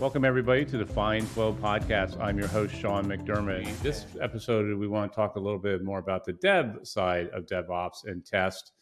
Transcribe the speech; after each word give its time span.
Welcome, 0.00 0.24
everybody, 0.24 0.64
to 0.64 0.76
the 0.76 0.84
Find 0.84 1.26
Flow 1.26 1.54
podcast. 1.54 2.20
I'm 2.20 2.36
your 2.36 2.48
host, 2.48 2.74
Sean 2.74 3.06
McDermott. 3.06 3.80
This 3.80 4.04
episode, 4.20 4.76
we 4.76 4.88
want 4.88 5.12
to 5.12 5.16
talk 5.16 5.36
a 5.36 5.40
little 5.40 5.58
bit 5.58 5.84
more 5.84 6.00
about 6.00 6.24
the 6.24 6.32
dev 6.32 6.80
side 6.82 7.28
of 7.28 7.46
DevOps 7.46 8.04
and 8.06 8.26
test, 8.26 8.72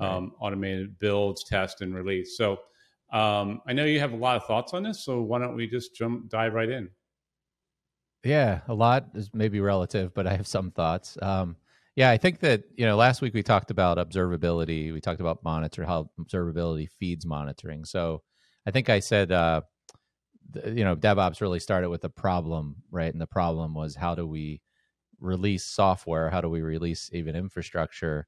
right. 0.00 0.08
um, 0.08 0.32
automated 0.40 0.98
builds, 0.98 1.44
test, 1.44 1.82
and 1.82 1.94
release. 1.94 2.38
So, 2.38 2.56
um, 3.12 3.60
I 3.68 3.74
know 3.74 3.84
you 3.84 4.00
have 4.00 4.14
a 4.14 4.16
lot 4.16 4.36
of 4.36 4.46
thoughts 4.46 4.72
on 4.72 4.84
this, 4.84 5.04
so 5.04 5.20
why 5.20 5.38
don't 5.38 5.54
we 5.54 5.66
just 5.66 5.94
jump 5.94 6.30
dive 6.30 6.54
right 6.54 6.70
in? 6.70 6.88
Yeah, 8.24 8.60
a 8.66 8.74
lot 8.74 9.08
is 9.14 9.28
maybe 9.34 9.60
relative, 9.60 10.14
but 10.14 10.26
I 10.26 10.34
have 10.34 10.46
some 10.46 10.70
thoughts. 10.70 11.18
Um, 11.20 11.56
yeah, 11.94 12.10
I 12.10 12.16
think 12.16 12.40
that 12.40 12.64
you 12.74 12.86
know 12.86 12.96
last 12.96 13.20
week 13.20 13.34
we 13.34 13.42
talked 13.42 13.70
about 13.70 13.98
observability. 13.98 14.94
We 14.94 15.02
talked 15.02 15.20
about 15.20 15.44
monitor 15.44 15.84
how 15.84 16.10
observability 16.18 16.88
feeds 16.98 17.26
monitoring. 17.26 17.84
So 17.84 18.22
I 18.66 18.70
think 18.70 18.88
I 18.88 19.00
said 19.00 19.30
uh, 19.30 19.60
you 20.66 20.84
know 20.84 20.96
devops 20.96 21.40
really 21.40 21.60
started 21.60 21.88
with 21.90 22.04
a 22.04 22.08
problem 22.08 22.76
right? 22.90 23.12
And 23.12 23.20
the 23.20 23.26
problem 23.26 23.74
was 23.74 23.96
how 23.96 24.14
do 24.14 24.26
we 24.26 24.60
release 25.20 25.64
software? 25.64 26.30
How 26.30 26.40
do 26.40 26.48
we 26.48 26.62
release 26.62 27.10
even 27.12 27.36
infrastructure 27.36 28.26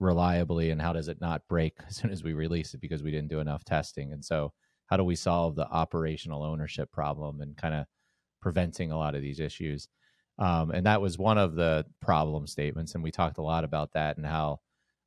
reliably? 0.00 0.70
And 0.70 0.80
how 0.80 0.92
does 0.92 1.08
it 1.08 1.20
not 1.20 1.46
break 1.48 1.74
as 1.88 1.96
soon 1.96 2.10
as 2.10 2.22
we 2.22 2.32
release 2.34 2.74
it 2.74 2.80
because 2.80 3.02
we 3.02 3.10
didn't 3.10 3.30
do 3.30 3.40
enough 3.40 3.64
testing? 3.64 4.12
And 4.12 4.24
so 4.24 4.52
how 4.86 4.96
do 4.96 5.04
we 5.04 5.16
solve 5.16 5.56
the 5.56 5.68
operational 5.68 6.42
ownership 6.42 6.92
problem 6.92 7.40
and 7.40 7.56
kind 7.56 7.74
of 7.74 7.86
preventing 8.42 8.92
a 8.92 8.98
lot 8.98 9.14
of 9.14 9.22
these 9.22 9.40
issues? 9.40 9.88
Um, 10.38 10.70
and 10.72 10.86
that 10.86 11.00
was 11.00 11.16
one 11.16 11.38
of 11.38 11.54
the 11.54 11.86
problem 12.00 12.46
statements 12.46 12.94
and 12.94 13.04
we 13.04 13.12
talked 13.12 13.38
a 13.38 13.42
lot 13.42 13.64
about 13.64 13.92
that 13.92 14.16
and 14.16 14.26
how 14.26 14.60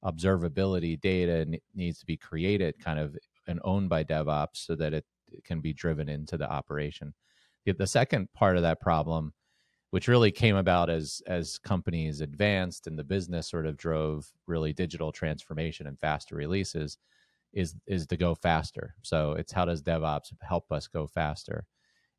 observability 0.06 1.00
data 1.00 1.46
needs 1.76 2.00
to 2.00 2.06
be 2.06 2.16
created 2.16 2.80
kind 2.80 3.00
of 3.00 3.18
and 3.48 3.60
owned 3.64 3.90
by 3.90 4.04
devops 4.04 4.58
so 4.66 4.76
that 4.76 4.94
it 4.94 5.06
can 5.44 5.62
be 5.62 5.74
driven 5.74 6.10
into 6.10 6.38
the 6.38 6.50
operation. 6.50 7.14
The 7.66 7.88
second 7.88 8.32
part 8.34 8.56
of 8.56 8.64
that 8.64 8.80
problem, 8.80 9.34
which 9.92 10.08
really 10.08 10.32
came 10.32 10.56
about 10.56 10.90
as 10.90 11.22
as 11.28 11.58
companies 11.58 12.22
advanced 12.22 12.88
and 12.88 12.98
the 12.98 13.04
business 13.04 13.50
sort 13.50 13.66
of 13.66 13.78
drove 13.78 14.32
really 14.46 14.72
digital 14.74 15.12
transformation 15.12 15.88
and 15.88 16.00
faster 16.00 16.36
releases, 16.36 16.98
is 17.54 17.76
is 17.88 18.08
to 18.08 18.18
go 18.18 18.36
faster. 18.36 18.96
So 19.02 19.34
it's 19.34 19.52
how 19.52 19.66
does 19.66 19.84
DevOps 19.84 20.34
help 20.42 20.72
us 20.72 20.88
go 20.88 21.08
faster? 21.08 21.66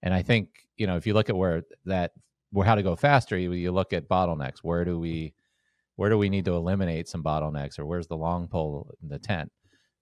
And 0.02 0.12
I 0.12 0.22
think 0.22 0.66
you 0.76 0.86
know 0.86 0.96
if 0.96 1.06
you 1.06 1.14
look 1.14 1.30
at 1.30 1.36
where 1.36 1.62
that 1.86 2.12
where 2.50 2.66
how 2.66 2.74
to 2.74 2.82
go 2.82 2.96
faster, 2.96 3.36
you, 3.36 3.52
you 3.52 3.72
look 3.72 3.92
at 3.92 4.08
bottlenecks. 4.08 4.58
Where 4.62 4.84
do 4.84 4.98
we 4.98 5.34
where 5.96 6.10
do 6.10 6.18
we 6.18 6.28
need 6.28 6.44
to 6.44 6.54
eliminate 6.54 7.08
some 7.08 7.24
bottlenecks, 7.24 7.78
or 7.78 7.86
where's 7.86 8.06
the 8.06 8.16
long 8.16 8.48
pole 8.48 8.90
in 9.02 9.08
the 9.08 9.18
tent? 9.18 9.50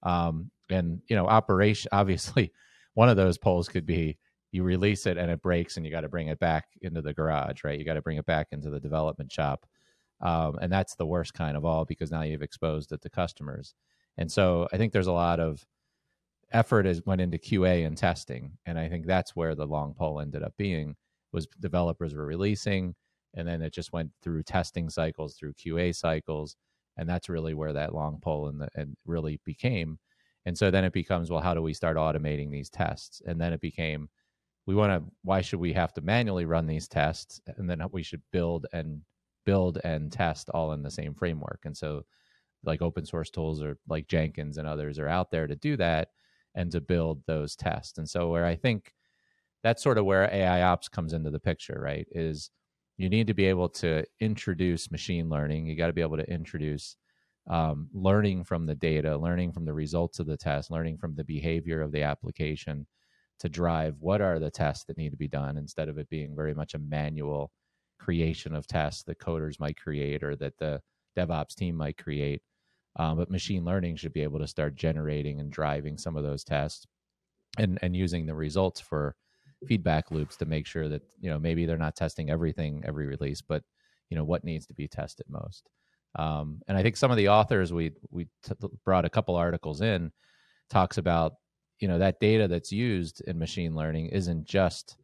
Um, 0.02 0.50
and 0.68 1.00
you 1.08 1.16
know, 1.16 1.26
operation 1.26 1.88
obviously 1.92 2.52
one 2.96 3.10
of 3.10 3.16
those 3.16 3.38
poles 3.38 3.70
could 3.70 3.86
be 3.86 4.18
you 4.52 4.64
release 4.64 5.06
it 5.06 5.18
and 5.18 5.30
it 5.30 5.42
breaks 5.42 5.78
and 5.78 5.86
you 5.86 5.92
got 5.92 6.02
to 6.02 6.10
bring 6.10 6.28
it 6.28 6.40
back 6.40 6.66
into 6.82 7.02
the 7.02 7.14
garage 7.14 7.64
right? 7.64 7.78
You 7.78 7.86
got 7.86 7.94
to 7.94 8.02
bring 8.02 8.18
it 8.18 8.26
back 8.26 8.48
into 8.52 8.70
the 8.70 8.80
development 8.80 9.32
shop 9.32 9.66
um, 10.22 10.58
and 10.62 10.72
that's 10.72 10.96
the 10.96 11.06
worst 11.06 11.34
kind 11.34 11.56
of 11.56 11.64
all 11.66 11.86
because 11.86 12.10
now 12.12 12.22
you've 12.22 12.42
exposed 12.42 12.92
it 12.92 13.02
to 13.02 13.10
customers. 13.10 13.74
And 14.18 14.32
so 14.32 14.68
i 14.72 14.78
think 14.78 14.92
there's 14.92 15.08
a 15.08 15.12
lot 15.12 15.40
of 15.40 15.64
effort 16.52 16.86
has 16.86 17.02
went 17.06 17.20
into 17.20 17.38
qa 17.38 17.86
and 17.86 17.96
testing 17.96 18.52
and 18.66 18.78
i 18.78 18.88
think 18.88 19.06
that's 19.06 19.34
where 19.36 19.54
the 19.54 19.66
long 19.66 19.94
pole 19.94 20.20
ended 20.20 20.42
up 20.42 20.54
being 20.56 20.94
was 21.32 21.46
developers 21.60 22.14
were 22.14 22.24
releasing 22.26 22.94
and 23.34 23.46
then 23.48 23.62
it 23.62 23.72
just 23.74 23.92
went 23.92 24.10
through 24.22 24.42
testing 24.42 24.88
cycles 24.88 25.34
through 25.34 25.52
qa 25.54 25.94
cycles 25.94 26.56
and 26.96 27.08
that's 27.08 27.28
really 27.28 27.52
where 27.54 27.72
that 27.72 27.94
long 27.94 28.18
pole 28.22 28.48
and, 28.48 28.68
and 28.76 28.96
really 29.06 29.40
became 29.44 29.98
and 30.46 30.56
so 30.56 30.70
then 30.70 30.84
it 30.84 30.92
becomes, 30.94 31.30
well, 31.30 31.42
how 31.42 31.54
do 31.54 31.62
we 31.62 31.74
start 31.74 31.98
automating 31.98 32.50
these 32.50 32.70
tests? 32.70 33.20
And 33.26 33.40
then 33.40 33.52
it 33.52 33.60
became, 33.60 34.08
we 34.66 34.76
want 34.76 34.92
to, 34.92 35.12
why 35.22 35.42
should 35.42 35.60
we 35.60 35.72
have 35.74 35.92
to 35.94 36.00
manually 36.00 36.46
run 36.46 36.66
these 36.66 36.88
tests? 36.88 37.40
And 37.58 37.68
then 37.68 37.82
we 37.92 38.04
should 38.04 38.22
build 38.32 38.66
and 38.72 39.02
build 39.44 39.78
and 39.84 40.10
test 40.12 40.50
all 40.50 40.72
in 40.72 40.82
the 40.82 40.90
same 40.90 41.14
framework. 41.14 41.60
And 41.64 41.76
so, 41.76 42.04
like 42.64 42.82
open 42.82 43.06
source 43.06 43.30
tools 43.30 43.62
or 43.62 43.78
like 43.88 44.08
Jenkins 44.08 44.58
and 44.58 44.66
others 44.68 44.98
are 44.98 45.08
out 45.08 45.30
there 45.30 45.46
to 45.46 45.56
do 45.56 45.76
that 45.76 46.08
and 46.54 46.72
to 46.72 46.80
build 46.80 47.22
those 47.26 47.56
tests. 47.56 47.98
And 47.98 48.08
so, 48.08 48.30
where 48.30 48.46
I 48.46 48.56
think 48.56 48.92
that's 49.62 49.82
sort 49.82 49.98
of 49.98 50.04
where 50.04 50.32
AI 50.32 50.62
ops 50.62 50.88
comes 50.88 51.12
into 51.12 51.30
the 51.30 51.40
picture, 51.40 51.78
right? 51.80 52.06
Is 52.12 52.50
you 52.98 53.08
need 53.08 53.26
to 53.26 53.34
be 53.34 53.46
able 53.46 53.68
to 53.68 54.04
introduce 54.20 54.90
machine 54.90 55.28
learning. 55.28 55.66
You 55.66 55.76
got 55.76 55.88
to 55.88 55.92
be 55.92 56.02
able 56.02 56.16
to 56.18 56.30
introduce 56.30 56.96
um, 57.48 57.88
learning 57.92 58.44
from 58.44 58.66
the 58.66 58.74
data, 58.74 59.16
learning 59.16 59.52
from 59.52 59.64
the 59.64 59.72
results 59.72 60.18
of 60.18 60.26
the 60.26 60.36
test, 60.36 60.70
learning 60.70 60.98
from 60.98 61.14
the 61.14 61.24
behavior 61.24 61.80
of 61.80 61.92
the 61.92 62.02
application 62.02 62.86
to 63.38 63.48
drive 63.48 63.96
what 64.00 64.20
are 64.20 64.38
the 64.38 64.50
tests 64.50 64.84
that 64.84 64.96
need 64.96 65.10
to 65.10 65.16
be 65.16 65.28
done 65.28 65.56
instead 65.56 65.88
of 65.88 65.98
it 65.98 66.08
being 66.08 66.34
very 66.34 66.54
much 66.54 66.74
a 66.74 66.78
manual 66.78 67.52
creation 67.98 68.54
of 68.54 68.66
tests 68.66 69.02
that 69.04 69.20
coders 69.20 69.60
might 69.60 69.80
create 69.80 70.22
or 70.22 70.34
that 70.36 70.56
the 70.58 70.80
DevOps 71.16 71.54
team 71.54 71.76
might 71.76 71.98
create. 71.98 72.42
Um, 72.98 73.18
but 73.18 73.30
machine 73.30 73.64
learning 73.64 73.96
should 73.96 74.14
be 74.14 74.22
able 74.22 74.38
to 74.38 74.46
start 74.46 74.74
generating 74.74 75.38
and 75.38 75.50
driving 75.52 75.98
some 75.98 76.16
of 76.16 76.24
those 76.24 76.44
tests 76.44 76.86
and, 77.58 77.78
and 77.82 77.94
using 77.94 78.26
the 78.26 78.34
results 78.34 78.80
for 78.80 79.14
feedback 79.66 80.10
loops 80.10 80.36
to 80.38 80.46
make 80.46 80.66
sure 80.66 80.88
that, 80.88 81.02
you 81.20 81.30
know, 81.30 81.38
maybe 81.38 81.66
they're 81.66 81.76
not 81.76 81.96
testing 81.96 82.30
everything 82.30 82.82
every 82.86 83.06
release, 83.06 83.42
but, 83.42 83.62
you 84.10 84.16
know, 84.16 84.24
what 84.24 84.44
needs 84.44 84.66
to 84.66 84.74
be 84.74 84.88
tested 84.88 85.26
most. 85.28 85.68
Um, 86.18 86.60
and 86.66 86.76
I 86.76 86.82
think 86.82 86.96
some 86.96 87.10
of 87.10 87.16
the 87.16 87.28
authors 87.28 87.72
we 87.72 87.92
we 88.10 88.26
t- 88.42 88.54
brought 88.84 89.04
a 89.04 89.10
couple 89.10 89.36
articles 89.36 89.80
in 89.80 90.12
talks 90.70 90.98
about 90.98 91.34
you 91.78 91.88
know 91.88 91.98
that 91.98 92.20
data 92.20 92.48
that's 92.48 92.72
used 92.72 93.20
in 93.22 93.38
machine 93.38 93.74
learning 93.74 94.06
isn't 94.06 94.44
just 94.44 94.96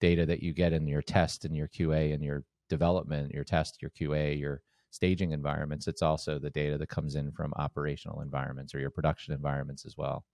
data 0.00 0.26
that 0.26 0.42
you 0.42 0.52
get 0.52 0.72
in 0.72 0.86
your 0.86 1.02
test 1.02 1.44
and 1.44 1.56
your 1.56 1.68
QA 1.68 2.14
and 2.14 2.22
your 2.22 2.44
development, 2.68 3.32
your 3.32 3.44
test, 3.44 3.82
your 3.82 3.90
QA, 3.90 4.38
your 4.38 4.62
staging 4.90 5.32
environments. 5.32 5.86
It's 5.86 6.02
also 6.02 6.38
the 6.38 6.50
data 6.50 6.78
that 6.78 6.88
comes 6.88 7.14
in 7.14 7.30
from 7.32 7.52
operational 7.56 8.22
environments 8.22 8.74
or 8.74 8.80
your 8.80 8.90
production 8.90 9.34
environments 9.34 9.84
as 9.86 9.96
well. 9.96 10.24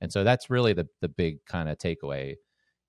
And 0.00 0.12
so 0.12 0.24
that's 0.24 0.50
really 0.50 0.72
the 0.72 0.86
the 1.00 1.08
big 1.08 1.44
kind 1.46 1.68
of 1.68 1.78
takeaway 1.78 2.36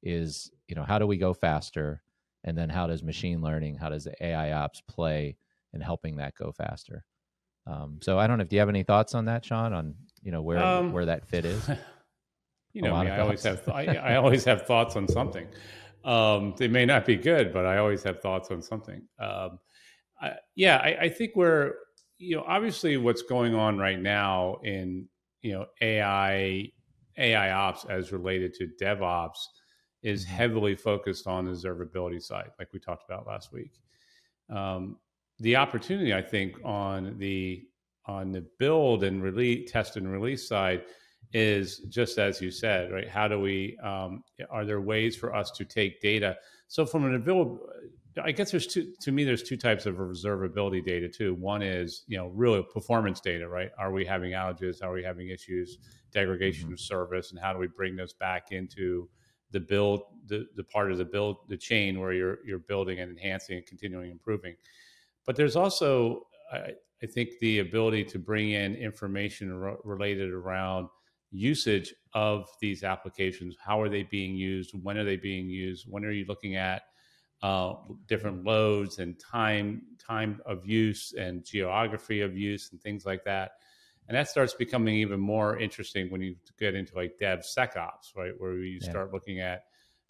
is 0.04 0.52
you 0.68 0.76
know 0.76 0.84
how 0.84 1.00
do 1.00 1.08
we 1.08 1.18
go 1.18 1.34
faster, 1.34 2.02
and 2.44 2.58
then 2.58 2.70
how 2.70 2.88
does 2.88 3.04
machine 3.04 3.42
learning, 3.42 3.76
how 3.76 3.90
does 3.90 4.08
AI 4.20 4.52
ops 4.52 4.82
play 4.88 5.38
and 5.76 5.84
helping 5.84 6.16
that 6.16 6.34
go 6.36 6.52
faster. 6.52 7.06
Um, 7.68 8.00
so 8.02 8.18
I 8.18 8.26
don't 8.26 8.40
know 8.40 8.44
if 8.44 8.50
do 8.50 8.56
you 8.56 8.60
have 8.60 8.70
any 8.70 8.84
thoughts 8.84 9.14
on 9.14 9.26
that, 9.26 9.46
Sean, 9.46 9.74
on 9.74 9.94
you 10.24 10.32
know 10.32 10.42
where 10.42 10.58
um, 10.58 10.92
where 10.92 11.06
that 11.06 11.28
fit 11.28 11.46
is. 11.46 11.70
You 12.76 12.82
know, 12.82 13.02
me, 13.02 13.10
I 13.10 13.22
always 13.22 13.42
have 13.44 13.70
I, 13.70 13.86
I, 13.86 14.16
always 14.18 14.44
have 14.44 14.68
thoughts 14.68 14.98
on 14.98 15.08
something. 15.08 15.48
Um, 16.04 16.56
they 16.58 16.68
may 16.68 16.86
not 16.86 17.06
be 17.06 17.16
good, 17.16 17.54
but 17.54 17.66
I 17.66 17.78
always 17.78 18.04
have 18.04 18.22
thoughts 18.22 18.52
on 18.52 18.62
something. 18.62 19.02
Um, 19.18 19.60
I, 20.22 20.34
yeah, 20.56 20.82
I, 20.84 21.04
I 21.04 21.10
think 21.10 21.38
we're 21.38 21.72
you 22.18 22.36
know 22.36 22.44
obviously 22.46 22.98
what's 22.98 23.22
going 23.22 23.56
on 23.56 23.78
right 23.78 23.98
now 23.98 24.58
in 24.66 25.08
you 25.42 25.54
know 25.54 25.68
AI 25.82 26.70
AI 27.18 27.52
ops 27.52 27.86
as 27.86 28.12
related 28.12 28.54
to 28.56 28.68
DevOps 28.82 29.38
is 30.04 30.26
mm-hmm. 30.26 30.36
heavily 30.36 30.76
focused 30.76 31.28
on 31.28 31.46
the 31.46 31.52
observability 31.52 32.22
side, 32.22 32.50
like 32.60 32.68
we 32.74 32.80
talked 32.80 33.06
about 33.10 33.26
last 33.26 33.54
week. 33.54 33.72
Um, 34.50 34.98
the 35.40 35.56
opportunity, 35.56 36.14
I 36.14 36.22
think, 36.22 36.56
on 36.64 37.18
the 37.18 37.64
on 38.08 38.32
the 38.32 38.46
build 38.60 39.04
and 39.04 39.22
release, 39.22 39.72
test 39.72 39.98
and 39.98 40.12
release 40.12 40.48
side 40.48 40.84
is 41.34 41.80
just 41.90 42.20
as 42.20 42.40
you 42.40 42.52
said, 42.52 42.92
right? 42.92 43.10
How 43.10 43.28
do 43.28 43.40
we? 43.40 43.78
Um, 43.84 44.24
are 44.50 44.66
there 44.66 44.82
ways 44.82 45.16
for 45.16 45.36
us 45.36 45.52
to 45.52 45.66
take 45.66 46.02
data? 46.02 46.38
So 46.68 46.86
from 46.86 47.06
an 47.06 47.22
build, 47.22 47.60
I 48.24 48.32
guess 48.32 48.52
there's 48.52 48.68
two. 48.68 48.94
To 49.02 49.12
me, 49.12 49.24
there's 49.24 49.44
two 49.44 49.58
types 49.58 49.86
of 49.86 49.96
observability 49.96 50.86
data 50.86 51.10
too. 51.10 51.34
One 51.34 51.62
is 51.62 52.04
you 52.08 52.18
know 52.18 52.28
really 52.28 52.64
performance 52.74 53.20
data, 53.20 53.48
right? 53.48 53.72
Are 53.78 53.92
we 53.92 54.06
having 54.06 54.32
outages? 54.32 54.84
Are 54.84 54.94
we 54.94 55.04
having 55.04 55.30
issues? 55.30 55.78
Degradation 56.12 56.66
mm-hmm. 56.66 56.74
of 56.74 56.80
service, 56.80 57.32
and 57.32 57.40
how 57.40 57.52
do 57.52 57.60
we 57.60 57.68
bring 57.68 57.98
those 57.98 58.14
back 58.14 58.52
into 58.52 59.10
the 59.52 59.60
build, 59.60 60.04
the, 60.28 60.46
the 60.56 60.64
part 60.64 60.92
of 60.92 60.98
the 60.98 61.06
build, 61.06 61.38
the 61.50 61.58
chain 61.58 62.00
where 62.00 62.14
you're 62.14 62.40
you're 62.46 62.60
building 62.60 63.00
and 63.00 63.12
enhancing 63.12 63.58
and 63.58 63.66
continuing 63.66 64.12
improving. 64.12 64.56
But 65.26 65.36
there's 65.36 65.56
also, 65.56 66.28
I, 66.52 66.72
I 67.02 67.06
think, 67.06 67.32
the 67.42 67.60
ability 67.60 68.04
to 68.06 68.20
bring 68.20 68.52
in 68.52 68.76
information 68.76 69.54
re- 69.54 69.76
related 69.84 70.32
around 70.32 70.88
usage 71.32 71.94
of 72.14 72.48
these 72.62 72.84
applications. 72.84 73.56
How 73.64 73.82
are 73.82 73.90
they 73.90 74.04
being 74.04 74.36
used? 74.36 74.72
When 74.82 74.98
are 74.98 75.04
they 75.04 75.18
being 75.18 75.50
used? 75.50 75.86
When 75.90 76.06
are 76.06 76.12
you 76.12 76.26
looking 76.28 76.56
at 76.56 76.84
uh, 77.44 77.74
different 78.08 78.46
loads 78.46 79.00
and 79.00 79.20
time 79.20 79.82
time 80.00 80.42
of 80.46 80.66
use 80.66 81.14
and 81.18 81.44
geography 81.44 82.22
of 82.22 82.38
use 82.38 82.72
and 82.72 82.82
things 82.82 83.06
like 83.06 83.24
that? 83.26 83.52
And 84.08 84.16
that 84.16 84.30
starts 84.30 84.54
becoming 84.54 84.96
even 84.96 85.20
more 85.20 85.58
interesting 85.58 86.12
when 86.12 86.22
you 86.22 86.36
get 86.60 86.76
into 86.76 86.96
like 86.96 87.18
DevSecOps, 87.20 88.16
right, 88.16 88.34
where 88.38 88.54
you 88.54 88.80
yeah. 88.82 88.90
start 88.90 89.12
looking 89.12 89.40
at 89.40 89.64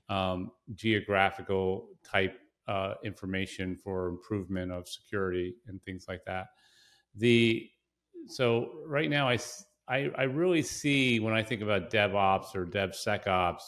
um, 0.10 0.52
geographical 0.74 1.88
type 2.04 2.40
uh, 2.68 2.96
information 3.04 3.76
for 3.76 4.08
improvement 4.08 4.72
of 4.72 4.88
security 4.88 5.56
and 5.68 5.82
things 5.84 6.06
like 6.08 6.24
that. 6.26 6.48
The 7.16 7.70
so 8.28 8.72
right 8.86 9.10
now 9.10 9.30
I, 9.30 9.38
I, 9.88 10.10
I 10.18 10.24
really 10.24 10.64
see 10.64 11.20
when 11.20 11.34
I 11.34 11.44
think 11.44 11.62
about 11.62 11.92
DevOps 11.92 12.56
or 12.56 12.66
DevSecOps 12.66 13.62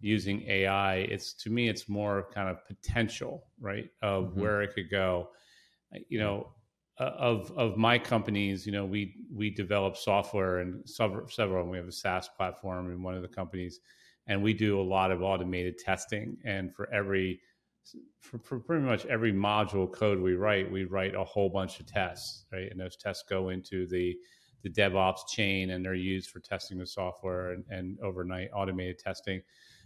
using 0.00 0.42
AI. 0.46 0.96
It's 0.96 1.32
to 1.34 1.50
me, 1.50 1.68
it's 1.68 1.88
more 1.88 2.28
kind 2.34 2.48
of 2.48 2.64
potential, 2.66 3.46
right, 3.60 3.88
of 4.02 4.24
mm-hmm. 4.24 4.40
where 4.40 4.62
it 4.62 4.74
could 4.74 4.90
go. 4.90 5.30
You 6.08 6.18
know, 6.18 6.48
uh, 7.00 7.12
of 7.18 7.52
of 7.56 7.76
my 7.76 7.98
companies, 7.98 8.66
you 8.66 8.72
know, 8.72 8.84
we 8.84 9.14
we 9.32 9.50
develop 9.50 9.96
software 9.96 10.58
and 10.58 10.88
several 10.88 11.28
several. 11.28 11.68
We 11.68 11.78
have 11.78 11.88
a 11.88 11.92
SaaS 11.92 12.28
platform 12.28 12.92
in 12.92 13.02
one 13.02 13.14
of 13.14 13.22
the 13.22 13.28
companies, 13.28 13.80
and 14.26 14.42
we 14.42 14.52
do 14.52 14.80
a 14.80 14.82
lot 14.82 15.10
of 15.10 15.22
automated 15.22 15.78
testing. 15.78 16.36
And 16.44 16.74
for 16.74 16.92
every 16.92 17.40
for, 18.20 18.38
for, 18.38 18.58
pretty 18.58 18.84
much 18.84 19.04
every 19.06 19.32
module 19.32 19.90
code 19.90 20.20
we 20.20 20.34
write, 20.34 20.70
we 20.70 20.84
write 20.84 21.14
a 21.14 21.24
whole 21.24 21.48
bunch 21.48 21.80
of 21.80 21.86
tests, 21.86 22.46
right? 22.52 22.70
And 22.70 22.80
those 22.80 22.96
tests 22.96 23.24
go 23.28 23.50
into 23.50 23.86
the 23.86 24.16
the 24.62 24.70
DevOps 24.70 25.28
chain, 25.28 25.70
and 25.70 25.84
they're 25.84 25.94
used 25.94 26.30
for 26.30 26.40
testing 26.40 26.78
the 26.78 26.86
software 26.86 27.52
and, 27.52 27.64
and 27.68 27.98
overnight 28.00 28.48
automated 28.54 28.98
testing. 28.98 29.42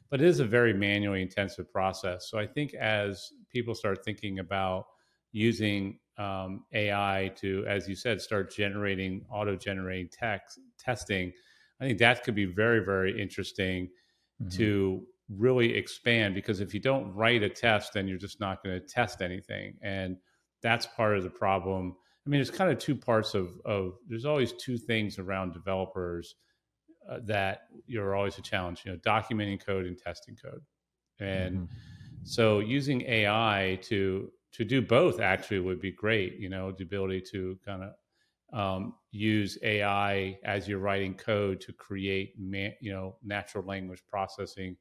But 0.08 0.22
it 0.22 0.28
is 0.28 0.38
a 0.38 0.44
very 0.44 0.72
manually 0.72 1.20
intensive 1.20 1.70
process. 1.70 2.30
So 2.30 2.38
I 2.38 2.46
think 2.46 2.74
as 2.74 3.32
people 3.50 3.74
start 3.74 4.04
thinking 4.04 4.38
about 4.38 4.86
using 5.32 5.98
um, 6.16 6.64
AI 6.72 7.32
to, 7.38 7.64
as 7.66 7.88
you 7.88 7.96
said, 7.96 8.20
start 8.20 8.54
generating 8.54 9.26
auto 9.30 9.56
generating 9.56 10.08
text 10.08 10.60
testing, 10.78 11.32
I 11.80 11.86
think 11.86 11.98
that 11.98 12.22
could 12.22 12.36
be 12.36 12.46
very 12.46 12.84
very 12.84 13.20
interesting 13.20 13.88
mm-hmm. 14.40 14.56
to 14.56 15.02
really 15.28 15.74
expand 15.76 16.34
because 16.34 16.60
if 16.60 16.72
you 16.72 16.80
don't 16.80 17.14
write 17.14 17.42
a 17.42 17.48
test, 17.48 17.92
then 17.92 18.08
you're 18.08 18.18
just 18.18 18.40
not 18.40 18.62
going 18.62 18.80
to 18.80 18.86
test 18.86 19.20
anything, 19.20 19.76
and 19.82 20.16
that's 20.62 20.86
part 20.86 21.16
of 21.16 21.22
the 21.22 21.30
problem. 21.30 21.94
I 22.26 22.30
mean, 22.30 22.38
there's 22.38 22.50
kind 22.50 22.70
of 22.70 22.78
two 22.78 22.96
parts 22.96 23.34
of 23.34 23.50
of. 23.64 23.94
There's 24.08 24.24
always 24.24 24.52
two 24.52 24.78
things 24.78 25.18
around 25.18 25.52
developers 25.52 26.34
uh, 27.10 27.18
that 27.26 27.62
you're 27.86 28.14
always 28.14 28.38
a 28.38 28.42
challenge. 28.42 28.82
You 28.84 28.92
know, 28.92 28.98
documenting 28.98 29.64
code 29.64 29.86
and 29.86 29.98
testing 29.98 30.36
code, 30.36 30.62
and 31.20 31.56
mm-hmm. 31.56 31.64
so 32.24 32.60
using 32.60 33.02
AI 33.02 33.78
to 33.82 34.30
to 34.52 34.64
do 34.64 34.80
both 34.80 35.20
actually 35.20 35.60
would 35.60 35.80
be 35.80 35.92
great. 35.92 36.38
You 36.38 36.48
know, 36.48 36.72
the 36.72 36.84
ability 36.84 37.22
to 37.32 37.58
kind 37.64 37.82
of 37.82 37.92
um, 38.52 38.94
use 39.10 39.58
AI 39.62 40.38
as 40.44 40.66
you're 40.66 40.78
writing 40.78 41.14
code 41.14 41.60
to 41.60 41.72
create, 41.72 42.32
man, 42.38 42.72
you 42.80 42.92
know, 42.92 43.16
natural 43.22 43.64
language 43.64 44.02
processing 44.08 44.76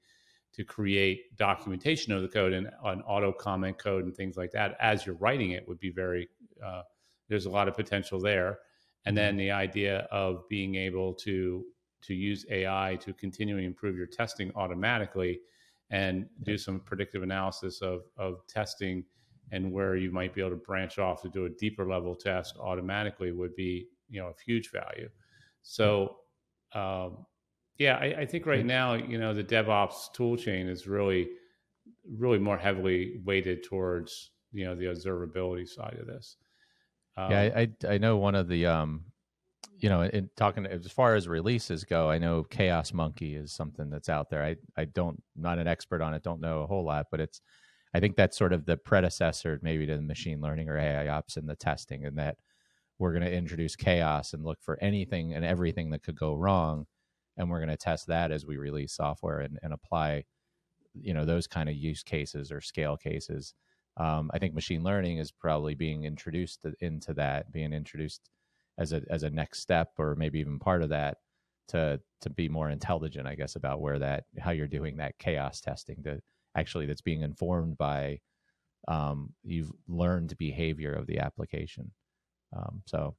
to 0.54 0.64
create 0.64 1.36
documentation 1.38 2.14
of 2.14 2.22
the 2.22 2.28
code 2.28 2.54
and 2.54 2.68
an 2.86 3.02
auto 3.02 3.32
comment 3.32 3.78
code 3.78 4.06
and 4.06 4.16
things 4.16 4.38
like 4.38 4.52
that 4.52 4.76
as 4.80 5.06
you're 5.06 5.16
writing 5.16 5.52
it 5.52 5.68
would 5.68 5.80
be 5.80 5.92
very 5.92 6.28
uh, 6.66 6.82
there's 7.30 7.46
a 7.46 7.50
lot 7.50 7.68
of 7.68 7.76
potential 7.76 8.20
there. 8.20 8.60
And 9.06 9.18
then 9.18 9.32
mm-hmm. 9.32 9.40
the 9.40 9.52
idea 9.52 10.08
of 10.12 10.48
being 10.50 10.76
able 10.76 11.14
to 11.16 11.66
to 12.04 12.14
use 12.14 12.46
ai 12.52 12.96
to 13.02 13.12
continually 13.12 13.66
improve 13.66 13.98
your 13.98 14.06
testing 14.06 14.52
automatically 14.56 15.40
and 15.90 16.28
do 16.44 16.56
some 16.56 16.80
predictive 16.80 17.24
analysis 17.24 17.82
of 17.82 18.04
of 18.18 18.46
testing 18.48 19.04
and 19.52 19.72
where 19.72 19.96
you 19.96 20.12
might 20.12 20.34
be 20.34 20.42
able 20.42 20.52
to 20.52 20.58
branch 20.58 21.00
off 21.00 21.22
to 21.24 21.30
do 21.30 21.46
a 21.46 21.50
deeper 21.50 21.88
level 21.88 22.14
test 22.14 22.56
automatically 22.60 23.32
would 23.32 23.56
be 23.56 23.88
you 24.10 24.22
know 24.22 24.28
of 24.28 24.40
huge 24.40 24.72
value. 24.72 25.10
So 25.64 26.18
um, 26.74 27.26
yeah, 27.78 27.98
I, 27.98 28.22
I, 28.22 28.26
think 28.26 28.46
right 28.46 28.66
now, 28.66 28.96
you 28.96 29.20
know, 29.20 29.34
the 29.34 29.44
DevOps 29.44 30.12
tool 30.14 30.36
chain 30.36 30.68
is 30.68 30.88
really, 30.88 31.30
really 32.10 32.40
more 32.40 32.58
heavily 32.58 33.22
weighted 33.24 33.64
towards, 33.64 34.32
you 34.52 34.66
know, 34.66 34.76
the 34.76 34.86
observability 34.86 35.68
side 35.68 35.98
of 36.00 36.08
this. 36.08 36.38
Um, 37.16 37.32
yeah, 37.32 37.42
I, 37.56 37.70
I 37.88 37.98
know 37.98 38.18
one 38.18 38.36
of 38.36 38.48
the, 38.48 38.66
um, 38.66 39.06
you 39.78 39.90
know, 39.90 40.02
in 40.02 40.30
talking 40.36 40.66
as 40.66 40.92
far 40.92 41.14
as 41.14 41.28
releases 41.28 41.84
go, 41.84 42.10
I 42.10 42.18
know 42.18 42.44
Chaos 42.44 42.94
Monkey 42.94 43.36
is 43.36 43.52
something 43.52 43.90
that's 43.90 44.10
out 44.10 44.30
there. 44.30 44.44
I, 44.44 44.56
I 44.76 44.86
don't, 44.86 45.22
not 45.36 45.60
an 45.60 45.68
expert 45.68 46.02
on 46.02 46.16
it, 46.16 46.24
don't 46.24 46.42
know 46.42 46.62
a 46.62 46.68
whole 46.68 46.84
lot, 46.84 47.08
but 47.12 47.20
it's, 47.20 47.42
I 47.94 48.00
think 48.00 48.16
that's 48.16 48.38
sort 48.38 48.54
of 48.54 48.66
the 48.66 48.78
predecessor 48.78 49.60
maybe 49.62 49.86
to 49.86 49.96
the 49.96 50.02
machine 50.02 50.42
learning 50.42 50.68
or 50.68 50.78
AI 50.78 51.08
ops 51.10 51.38
and 51.38 51.48
the 51.48 51.56
testing, 51.56 52.06
and 52.06 52.18
that 52.18 52.38
we're 53.00 53.14
going 53.14 53.24
to 53.24 53.32
introduce 53.32 53.76
chaos 53.76 54.34
and 54.34 54.44
look 54.44 54.62
for 54.62 54.82
anything 54.82 55.34
and 55.34 55.46
everything 55.46 55.92
that 55.92 56.04
could 56.04 56.18
go 56.18 56.34
wrong 56.34 56.88
and 57.38 57.50
we're 57.50 57.60
going 57.60 57.70
to 57.70 57.78
test 57.78 58.08
that 58.08 58.32
as 58.32 58.46
we 58.46 58.58
release 58.58 58.94
software 58.94 59.40
and, 59.40 59.60
and 59.64 59.74
apply 59.74 60.24
you 60.94 61.14
know 61.14 61.26
those 61.26 61.48
kind 61.48 61.70
of 61.70 61.76
use 61.76 62.04
cases 62.04 62.52
or 62.52 62.62
scale 62.62 62.98
cases. 62.98 63.54
Um, 63.98 64.30
i 64.34 64.38
think 64.38 64.54
machine 64.54 64.84
learning 64.84 65.18
is 65.18 65.32
probably 65.32 65.74
being 65.74 66.04
introduced 66.04 66.60
into 66.82 67.14
that 67.16 67.52
being 67.52 67.74
introduced 67.74 68.30
as 68.78 68.94
a 68.94 69.02
as 69.10 69.24
a 69.24 69.30
next 69.30 69.60
step 69.60 69.94
or 69.98 70.16
maybe 70.16 70.40
even 70.40 70.60
part 70.60 70.84
of 70.84 70.90
that 70.90 71.18
to 71.70 72.00
to 72.22 72.30
be 72.30 72.48
more 72.48 72.70
intelligent 72.70 73.28
i 73.28 73.34
guess 73.34 73.56
about 73.56 73.82
where 73.82 73.98
that 73.98 74.26
how 74.38 74.52
you're 74.52 74.68
doing 74.68 74.98
that 74.98 75.18
chaos 75.18 75.62
testing 75.62 76.04
to 76.04 76.22
actually 76.56 76.86
that's 76.86 77.02
being 77.02 77.22
informed 77.22 77.78
by 77.78 78.20
um, 78.88 79.34
you've 79.44 79.72
learned 79.88 80.38
behavior 80.38 80.94
of 80.94 81.08
the 81.08 81.20
application. 81.20 81.92
Um, 82.56 82.82
so 82.86 83.14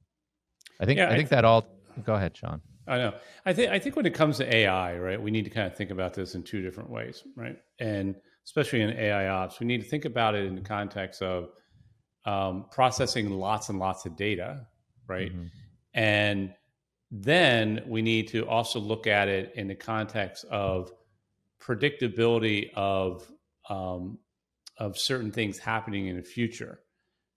i 0.79 0.85
think 0.85 0.97
yeah, 0.97 1.05
i 1.05 1.09
think 1.09 1.19
I 1.19 1.21
th- 1.21 1.29
that 1.29 1.45
all 1.45 1.67
go 2.03 2.15
ahead 2.15 2.35
sean 2.35 2.61
I 2.89 2.97
know. 2.97 3.13
I 3.45 3.53
think 3.53 3.71
I 3.71 3.77
think 3.79 3.95
when 3.95 4.05
it 4.05 4.15
comes 4.15 4.37
to 4.37 4.55
AI, 4.55 4.97
right, 4.97 5.21
we 5.21 5.29
need 5.29 5.43
to 5.43 5.51
kind 5.51 5.67
of 5.67 5.75
think 5.75 5.91
about 5.91 6.15
this 6.15 6.33
in 6.33 6.43
two 6.43 6.61
different 6.61 6.89
ways, 6.89 7.23
right? 7.35 7.57
And 7.79 8.15
especially 8.45 8.81
in 8.81 8.89
AI 8.89 9.27
ops, 9.27 9.59
we 9.59 9.67
need 9.67 9.81
to 9.81 9.87
think 9.87 10.05
about 10.05 10.33
it 10.33 10.45
in 10.45 10.55
the 10.55 10.61
context 10.61 11.21
of 11.21 11.51
um, 12.25 12.65
processing 12.71 13.29
lots 13.29 13.69
and 13.69 13.77
lots 13.77 14.05
of 14.07 14.15
data, 14.15 14.65
right? 15.07 15.31
Mm-hmm. 15.31 15.45
And 15.93 16.53
then 17.11 17.83
we 17.87 18.01
need 18.01 18.27
to 18.29 18.47
also 18.47 18.79
look 18.79 19.05
at 19.05 19.27
it 19.27 19.53
in 19.55 19.67
the 19.67 19.75
context 19.75 20.45
of 20.45 20.91
predictability 21.61 22.71
of 22.73 23.31
um, 23.69 24.17
of 24.77 24.97
certain 24.97 25.31
things 25.31 25.59
happening 25.59 26.07
in 26.07 26.15
the 26.15 26.23
future. 26.23 26.79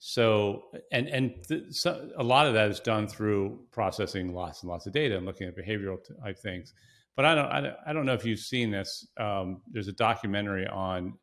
So, 0.05 0.65
and 0.91 1.07
and 1.07 1.33
th- 1.47 1.71
so 1.71 2.11
a 2.17 2.25
lot 2.25 2.49
of 2.49 2.55
that 2.55 2.69
is 2.69 2.81
done 2.81 3.07
through 3.07 3.61
processing 3.71 4.35
lots 4.35 4.63
and 4.63 4.69
lots 4.69 4.85
of 4.85 4.93
data 4.93 5.17
and 5.17 5.25
looking 5.25 5.47
at 5.47 5.57
behavioral 5.57 5.99
type 6.25 6.37
things. 6.41 6.75
But 7.15 7.25
I 7.25 7.37
don't, 7.37 7.47
I 7.47 7.61
don't, 7.61 7.77
I 7.87 7.93
don't 7.93 8.05
know 8.05 8.13
if 8.13 8.25
you've 8.25 8.41
seen 8.41 8.73
this. 8.73 9.07
Um, 9.17 9.63
there's 9.71 9.87
a 9.87 9.93
documentary 9.93 10.67
on 10.67 11.15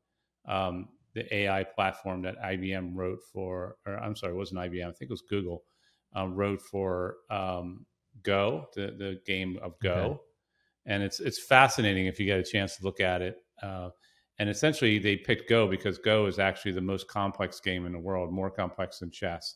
um, 0.48 0.88
the 1.14 1.36
AI 1.36 1.66
platform 1.66 2.22
that 2.22 2.42
IBM 2.42 2.92
wrote 2.96 3.20
for, 3.34 3.76
or 3.86 3.98
I'm 4.00 4.16
sorry, 4.16 4.32
it 4.32 4.38
wasn't 4.38 4.62
IBM. 4.62 4.88
I 4.88 4.92
think 4.94 5.02
it 5.02 5.10
was 5.10 5.24
Google 5.30 5.64
um, 6.14 6.34
wrote 6.34 6.62
for 6.62 7.18
um, 7.30 7.86
Go, 8.24 8.68
the 8.76 8.96
the 8.98 9.20
game 9.26 9.60
of 9.62 9.78
Go, 9.82 9.92
okay. 9.92 10.18
and 10.86 11.04
it's 11.04 11.20
it's 11.20 11.44
fascinating 11.44 12.06
if 12.06 12.18
you 12.18 12.26
get 12.26 12.40
a 12.40 12.44
chance 12.44 12.78
to 12.78 12.86
look 12.86 13.02
at 13.02 13.22
it. 13.22 13.36
Uh, 13.62 13.90
and 14.40 14.50
essentially, 14.50 15.00
they 15.00 15.18
picked 15.18 15.50
Go 15.50 15.68
because 15.68 15.98
Go 15.98 16.26
is 16.26 16.40
actually 16.40 16.72
the 16.72 16.82
most 16.82 17.10
complex 17.10 17.60
game 17.60 17.86
in 17.86 17.92
the 17.92 18.00
world, 18.00 18.32
more 18.32 18.50
complex 18.50 19.00
than 19.00 19.12
chess. 19.12 19.56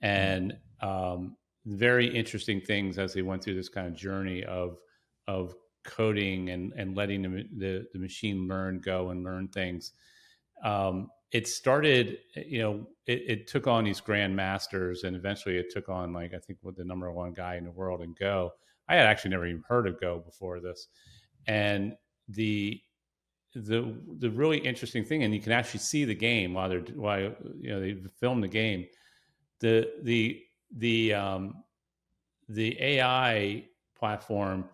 And 0.00 0.56
um, 0.80 1.36
very 1.66 2.06
interesting 2.06 2.60
things 2.60 2.98
as 2.98 3.12
they 3.12 3.22
went 3.22 3.42
through 3.42 3.56
this 3.56 3.68
kind 3.68 3.88
of 3.88 3.94
journey 3.94 4.44
of 4.44 4.78
of 5.26 5.54
coding 5.84 6.50
and 6.50 6.72
and 6.76 6.96
letting 6.96 7.22
the 7.22 7.44
the, 7.56 7.86
the 7.92 7.98
machine 7.98 8.46
learn 8.46 8.80
Go 8.80 9.10
and 9.10 9.24
learn 9.24 9.48
things. 9.48 9.92
Um, 10.64 11.08
it 11.32 11.48
started, 11.48 12.18
you 12.36 12.60
know, 12.60 12.86
it, 13.06 13.22
it, 13.26 13.46
took 13.48 13.66
on 13.66 13.84
these 13.84 14.00
grandmasters, 14.00 15.02
and 15.02 15.16
eventually 15.16 15.56
it 15.56 15.70
took 15.70 15.88
on 15.88 16.12
like 16.12 16.34
I 16.34 16.38
think 16.38 16.60
what 16.62 16.76
the 16.76 16.84
number 16.84 17.10
one 17.10 17.32
guy 17.32 17.56
in 17.56 17.64
the 17.64 17.70
world 17.72 18.02
in 18.02 18.14
Go. 18.16 18.52
I 18.88 18.94
had 18.96 19.06
actually 19.06 19.30
never 19.30 19.46
even 19.46 19.64
heard 19.66 19.88
of 19.88 20.00
Go 20.00 20.20
before 20.20 20.60
this, 20.60 20.86
and 21.48 21.94
the 22.28 22.80
the 23.54 23.94
the 24.18 24.30
really 24.30 24.58
interesting 24.58 25.04
thing, 25.04 25.22
and 25.22 25.34
you 25.34 25.40
can 25.40 25.52
actually 25.52 25.80
see 25.80 26.04
the 26.04 26.14
game 26.14 26.54
while 26.54 26.68
they're 26.68 26.80
while 26.80 27.20
you 27.20 27.70
know 27.70 27.80
they 27.80 27.96
film 28.18 28.40
the 28.40 28.48
game. 28.48 28.86
The 29.60 29.90
the 30.02 30.42
the 30.76 31.14
um, 31.14 31.62
the 32.48 32.80
AI 32.80 33.64
platform 33.98 34.68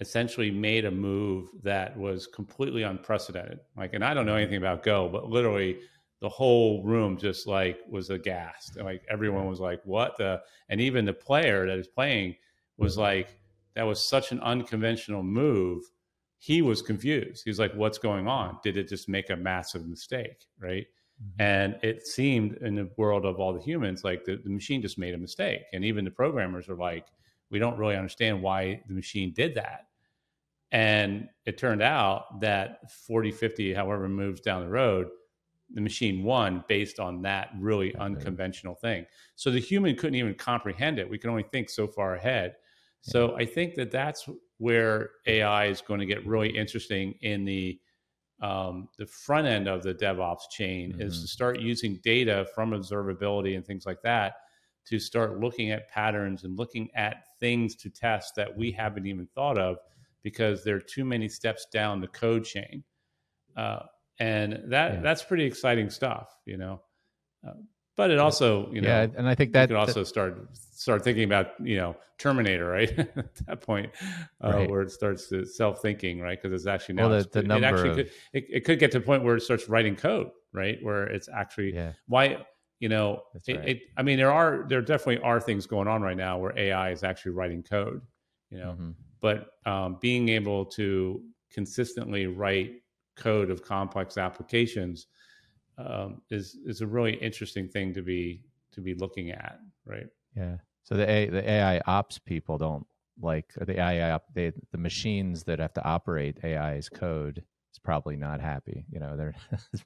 essentially 0.00 0.50
made 0.50 0.86
a 0.86 0.90
move 0.90 1.48
that 1.62 1.96
was 1.96 2.26
completely 2.26 2.82
unprecedented. 2.82 3.60
Like, 3.76 3.92
and 3.94 4.04
I 4.04 4.14
don't 4.14 4.26
know 4.26 4.36
anything 4.36 4.56
about 4.56 4.82
Go, 4.82 5.08
but 5.08 5.28
literally 5.28 5.80
the 6.20 6.28
whole 6.28 6.82
room 6.82 7.18
just 7.18 7.46
like 7.46 7.78
was 7.88 8.10
aghast. 8.10 8.78
Like 8.78 9.02
everyone 9.10 9.46
was 9.46 9.60
like, 9.60 9.80
"What 9.84 10.16
the?" 10.18 10.40
And 10.68 10.80
even 10.80 11.04
the 11.04 11.12
player 11.12 11.66
that 11.66 11.78
is 11.78 11.88
playing 11.88 12.36
was 12.76 12.96
like, 12.96 13.36
"That 13.74 13.84
was 13.84 14.08
such 14.08 14.32
an 14.32 14.40
unconventional 14.40 15.22
move." 15.22 15.82
He 16.40 16.62
was 16.62 16.80
confused. 16.80 17.42
He 17.44 17.50
was 17.50 17.58
like, 17.58 17.72
"What's 17.74 17.98
going 17.98 18.26
on? 18.26 18.58
Did 18.62 18.78
it 18.78 18.88
just 18.88 19.08
make 19.08 19.28
a 19.28 19.36
massive 19.36 19.86
mistake?" 19.86 20.46
Right? 20.58 20.86
Mm-hmm. 21.22 21.42
And 21.42 21.78
it 21.82 22.06
seemed 22.06 22.56
in 22.62 22.74
the 22.74 22.90
world 22.96 23.26
of 23.26 23.38
all 23.38 23.52
the 23.52 23.60
humans 23.60 24.04
like 24.04 24.24
the, 24.24 24.40
the 24.42 24.48
machine 24.48 24.80
just 24.80 24.98
made 24.98 25.14
a 25.14 25.18
mistake, 25.18 25.60
and 25.74 25.84
even 25.84 26.04
the 26.04 26.10
programmers 26.10 26.68
are 26.70 26.76
like, 26.76 27.06
"We 27.50 27.58
don't 27.58 27.76
really 27.76 27.94
understand 27.94 28.42
why 28.42 28.82
the 28.88 28.94
machine 28.94 29.34
did 29.34 29.54
that." 29.56 29.88
And 30.72 31.28
it 31.44 31.58
turned 31.58 31.82
out 31.82 32.40
that 32.40 32.90
40, 32.90 33.32
50, 33.32 33.74
however 33.74 34.08
moves 34.08 34.40
down 34.40 34.62
the 34.62 34.68
road, 34.70 35.08
the 35.74 35.80
machine 35.80 36.22
won 36.22 36.64
based 36.68 36.98
on 36.98 37.20
that 37.22 37.50
really 37.58 37.90
okay. 37.90 37.98
unconventional 37.98 38.76
thing. 38.76 39.04
So 39.36 39.50
the 39.50 39.60
human 39.60 39.94
couldn't 39.94 40.14
even 40.14 40.34
comprehend 40.34 40.98
it. 40.98 41.10
We 41.10 41.18
can 41.18 41.28
only 41.28 41.44
think 41.52 41.68
so 41.68 41.86
far 41.86 42.14
ahead. 42.14 42.54
So 43.02 43.36
I 43.36 43.44
think 43.44 43.74
that 43.74 43.90
that's 43.90 44.28
where 44.60 45.10
AI 45.26 45.66
is 45.66 45.80
going 45.80 46.00
to 46.00 46.06
get 46.06 46.24
really 46.26 46.50
interesting 46.50 47.14
in 47.22 47.46
the 47.46 47.80
um, 48.42 48.88
the 48.98 49.06
front 49.06 49.46
end 49.46 49.68
of 49.68 49.82
the 49.82 49.94
DevOps 49.94 50.50
chain 50.50 50.92
mm-hmm. 50.92 51.02
is 51.02 51.20
to 51.22 51.28
start 51.28 51.60
using 51.60 51.98
data 52.02 52.46
from 52.54 52.70
observability 52.70 53.56
and 53.56 53.66
things 53.66 53.84
like 53.84 54.00
that 54.02 54.34
to 54.86 54.98
start 54.98 55.40
looking 55.40 55.70
at 55.70 55.88
patterns 55.88 56.44
and 56.44 56.58
looking 56.58 56.88
at 56.94 57.24
things 57.38 57.74
to 57.76 57.90
test 57.90 58.34
that 58.36 58.56
we 58.56 58.70
haven't 58.70 59.06
even 59.06 59.26
thought 59.34 59.58
of 59.58 59.76
because 60.22 60.62
there 60.62 60.76
are 60.76 60.80
too 60.80 61.04
many 61.04 61.28
steps 61.28 61.66
down 61.72 62.00
the 62.00 62.08
code 62.08 62.44
chain. 62.44 62.82
Uh, 63.56 63.80
and 64.18 64.60
that 64.68 64.94
yeah. 64.94 65.00
that's 65.00 65.22
pretty 65.22 65.44
exciting 65.44 65.88
stuff, 65.88 66.28
you 66.44 66.56
know. 66.56 66.82
Uh, 67.46 67.52
but 67.96 68.10
it 68.10 68.18
also, 68.18 68.70
you 68.72 68.80
know, 68.80 68.88
yeah, 68.88 69.06
and 69.16 69.28
I 69.28 69.34
think 69.34 69.52
that 69.52 69.62
you 69.62 69.66
could 69.68 69.76
also 69.76 70.00
that, 70.00 70.06
start 70.06 70.48
start 70.54 71.04
thinking 71.04 71.24
about, 71.24 71.48
you 71.62 71.76
know, 71.76 71.96
Terminator, 72.18 72.66
right? 72.66 72.90
At 72.98 73.34
that 73.46 73.60
point, 73.62 73.90
uh, 74.42 74.52
right. 74.52 74.70
where 74.70 74.82
it 74.82 74.90
starts 74.90 75.28
to 75.28 75.44
self 75.44 75.80
thinking, 75.80 76.20
right? 76.20 76.40
Because 76.40 76.54
it's 76.54 76.66
actually 76.66 76.96
now 76.96 77.08
well, 77.08 77.22
the, 77.22 77.28
the 77.28 77.42
number 77.42 77.66
it 77.66 77.70
actually 77.70 77.90
of... 77.90 77.96
could 77.96 78.10
it, 78.32 78.44
it, 78.48 78.64
could 78.64 78.78
get 78.78 78.92
to 78.92 79.00
the 79.00 79.04
point 79.04 79.22
where 79.22 79.36
it 79.36 79.42
starts 79.42 79.68
writing 79.68 79.96
code, 79.96 80.30
right? 80.52 80.78
Where 80.82 81.04
it's 81.04 81.28
actually 81.28 81.74
yeah. 81.74 81.92
why 82.06 82.44
you 82.78 82.88
know 82.88 83.22
it, 83.34 83.56
right. 83.56 83.68
it, 83.68 83.82
I 83.96 84.02
mean, 84.02 84.18
there 84.18 84.32
are 84.32 84.66
there 84.68 84.82
definitely 84.82 85.22
are 85.22 85.40
things 85.40 85.66
going 85.66 85.88
on 85.88 86.02
right 86.02 86.16
now 86.16 86.38
where 86.38 86.56
AI 86.58 86.90
is 86.90 87.02
actually 87.02 87.32
writing 87.32 87.62
code, 87.62 88.02
you 88.50 88.58
know, 88.58 88.72
mm-hmm. 88.72 88.90
but 89.20 89.52
um, 89.66 89.98
being 90.00 90.28
able 90.28 90.64
to 90.66 91.22
consistently 91.50 92.26
write 92.26 92.82
code 93.16 93.50
of 93.50 93.62
complex 93.62 94.16
applications 94.16 95.06
um, 95.86 96.22
is 96.30 96.56
is 96.66 96.80
a 96.80 96.86
really 96.86 97.14
interesting 97.14 97.68
thing 97.68 97.94
to 97.94 98.02
be 98.02 98.42
to 98.72 98.80
be 98.80 98.94
looking 98.94 99.30
at, 99.30 99.60
right? 99.84 100.06
Yeah. 100.36 100.56
So 100.82 100.94
the 100.96 101.08
A, 101.08 101.26
the 101.26 101.48
AI 101.48 101.80
ops 101.86 102.18
people 102.18 102.58
don't 102.58 102.86
like 103.20 103.52
the 103.56 103.80
AI 103.80 104.12
op, 104.12 104.24
they, 104.34 104.52
the 104.72 104.78
machines 104.78 105.44
that 105.44 105.58
have 105.58 105.74
to 105.74 105.84
operate 105.84 106.38
AI's 106.44 106.88
code 106.88 107.38
is 107.72 107.78
probably 107.78 108.16
not 108.16 108.40
happy. 108.40 108.86
You 108.90 109.00
know, 109.00 109.16
they're. 109.16 109.34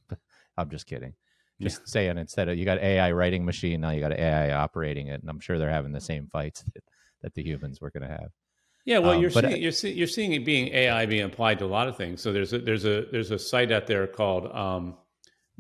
I'm 0.57 0.71
just 0.71 0.87
kidding. 0.87 1.15
Just 1.61 1.81
yeah. 1.81 1.87
saying 1.87 2.19
instead 2.19 2.49
of 2.49 2.59
you 2.59 2.65
got 2.65 2.79
AI 2.79 3.13
writing 3.13 3.45
machine 3.45 3.81
now 3.81 3.91
you 3.91 4.01
got 4.01 4.13
AI 4.13 4.53
operating 4.53 5.09
it, 5.09 5.21
and 5.21 5.31
I'm 5.31 5.41
sure 5.41 5.59
they're 5.59 5.71
having 5.71 5.93
the 5.93 6.01
same 6.01 6.29
fights 6.29 6.63
that, 6.75 6.85
that 7.23 7.35
the 7.35 7.43
humans 7.43 7.81
were 7.81 7.91
going 7.91 8.03
to 8.03 8.09
have. 8.09 8.31
Yeah, 8.85 8.99
well, 8.99 9.13
um, 9.13 9.21
you're 9.21 9.31
seeing, 9.31 9.63
you're 9.63 9.73
see, 9.73 9.93
you're 9.93 10.07
seeing 10.07 10.33
it 10.33 10.45
being 10.45 10.69
AI 10.69 11.07
being 11.07 11.23
applied 11.23 11.59
to 11.61 11.65
a 11.65 11.67
lot 11.67 11.89
of 11.89 11.97
things. 11.97 12.21
So 12.21 12.33
there's 12.33 12.53
a 12.53 12.59
there's 12.59 12.85
a 12.85 13.07
there's 13.11 13.31
a 13.31 13.39
site 13.39 13.73
out 13.73 13.87
there 13.87 14.07
called 14.07 14.55
um, 14.55 14.97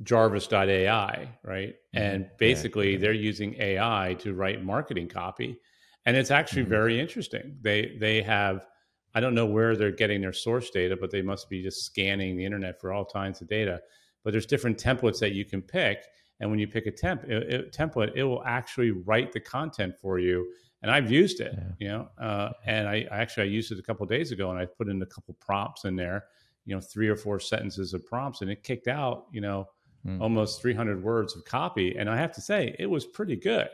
Jarvis.ai, 0.03 1.29
right? 1.43 1.69
Mm-hmm. 1.69 1.99
And 1.99 2.31
basically, 2.39 2.93
yeah. 2.93 2.99
they're 2.99 3.13
using 3.13 3.55
AI 3.61 4.17
to 4.21 4.35
write 4.35 4.65
marketing 4.65 5.09
copy, 5.09 5.59
and 6.07 6.17
it's 6.17 6.31
actually 6.31 6.63
mm-hmm. 6.63 6.71
very 6.71 7.01
interesting. 7.01 7.57
They 7.63 7.97
they 8.01 8.23
have 8.23 8.67
I 9.15 9.21
don't 9.21 9.35
know 9.35 9.47
where 9.47 9.77
they're 9.77 9.93
getting 9.93 10.21
their 10.21 10.33
source 10.33 10.71
data, 10.71 10.97
but 11.01 11.11
they 11.11 11.23
must 11.23 11.49
be 11.49 11.63
just 11.63 11.85
scanning 11.85 12.37
the 12.37 12.45
internet 12.45 12.81
for 12.81 12.93
all 12.93 13.05
kinds 13.05 13.41
of 13.41 13.49
data. 13.49 13.81
But 14.25 14.33
there's 14.33 14.47
different 14.47 14.79
templates 14.79 15.21
that 15.21 15.33
you 15.33 15.45
can 15.45 15.63
pick, 15.63 16.03
and 16.41 16.51
when 16.51 16.59
you 16.59 16.67
pick 16.67 16.87
a 16.87 16.91
temp 16.91 17.25
it, 17.25 17.43
it, 17.53 17.73
template, 17.73 18.13
it 18.17 18.25
will 18.25 18.43
actually 18.45 18.91
write 18.91 19.33
the 19.33 19.41
content 19.41 19.95
for 20.01 20.19
you. 20.19 20.51
And 20.83 20.91
I've 20.91 21.11
used 21.11 21.41
it, 21.41 21.55
yeah. 21.57 21.65
you 21.79 21.89
know, 21.89 22.09
uh, 22.21 22.51
and 22.67 22.87
I, 22.87 23.07
I, 23.11 23.19
actually 23.19 23.45
I 23.45 23.53
used 23.53 23.73
it 23.73 23.79
a 23.79 23.83
couple 23.83 24.05
days 24.05 24.33
ago, 24.33 24.51
and 24.51 24.59
I 24.59 24.67
put 24.67 24.89
in 24.89 25.01
a 25.01 25.07
couple 25.07 25.35
prompts 25.41 25.85
in 25.85 25.97
there, 25.97 26.25
you 26.67 26.75
know, 26.75 26.81
three 26.81 27.09
or 27.09 27.17
four 27.17 27.41
sentences 27.41 27.95
of 27.95 28.05
prompts, 28.05 28.43
and 28.43 28.51
it 28.51 28.63
kicked 28.63 28.89
out, 28.89 29.27
you 29.33 29.41
know, 29.41 29.67
mm. 30.07 30.21
almost 30.21 30.63
300 30.63 31.03
words 31.03 31.37
of 31.37 31.45
copy. 31.45 31.97
And 31.97 32.09
I 32.09 32.17
have 32.17 32.33
to 32.33 32.41
say, 32.41 32.75
it 32.79 32.87
was 32.87 33.05
pretty 33.05 33.37
good, 33.37 33.69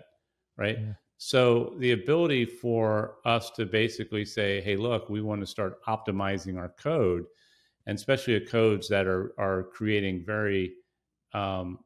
right? 0.56 0.78
Yeah. 0.78 0.92
So 1.18 1.74
the 1.78 1.92
ability 1.92 2.46
for 2.46 3.16
us 3.24 3.50
to 3.50 3.66
basically 3.66 4.24
say, 4.24 4.60
hey, 4.62 4.76
look, 4.76 5.10
we 5.10 5.20
want 5.20 5.40
to 5.42 5.46
start 5.46 5.82
optimizing 5.84 6.58
our 6.58 6.70
code, 6.70 7.26
and 7.86 7.96
especially 7.96 8.38
the 8.38 8.46
codes 8.46 8.88
that 8.88 9.06
are 9.06 9.34
are 9.38 9.64
creating 9.64 10.24
very 10.24 10.72
um, 11.34 11.78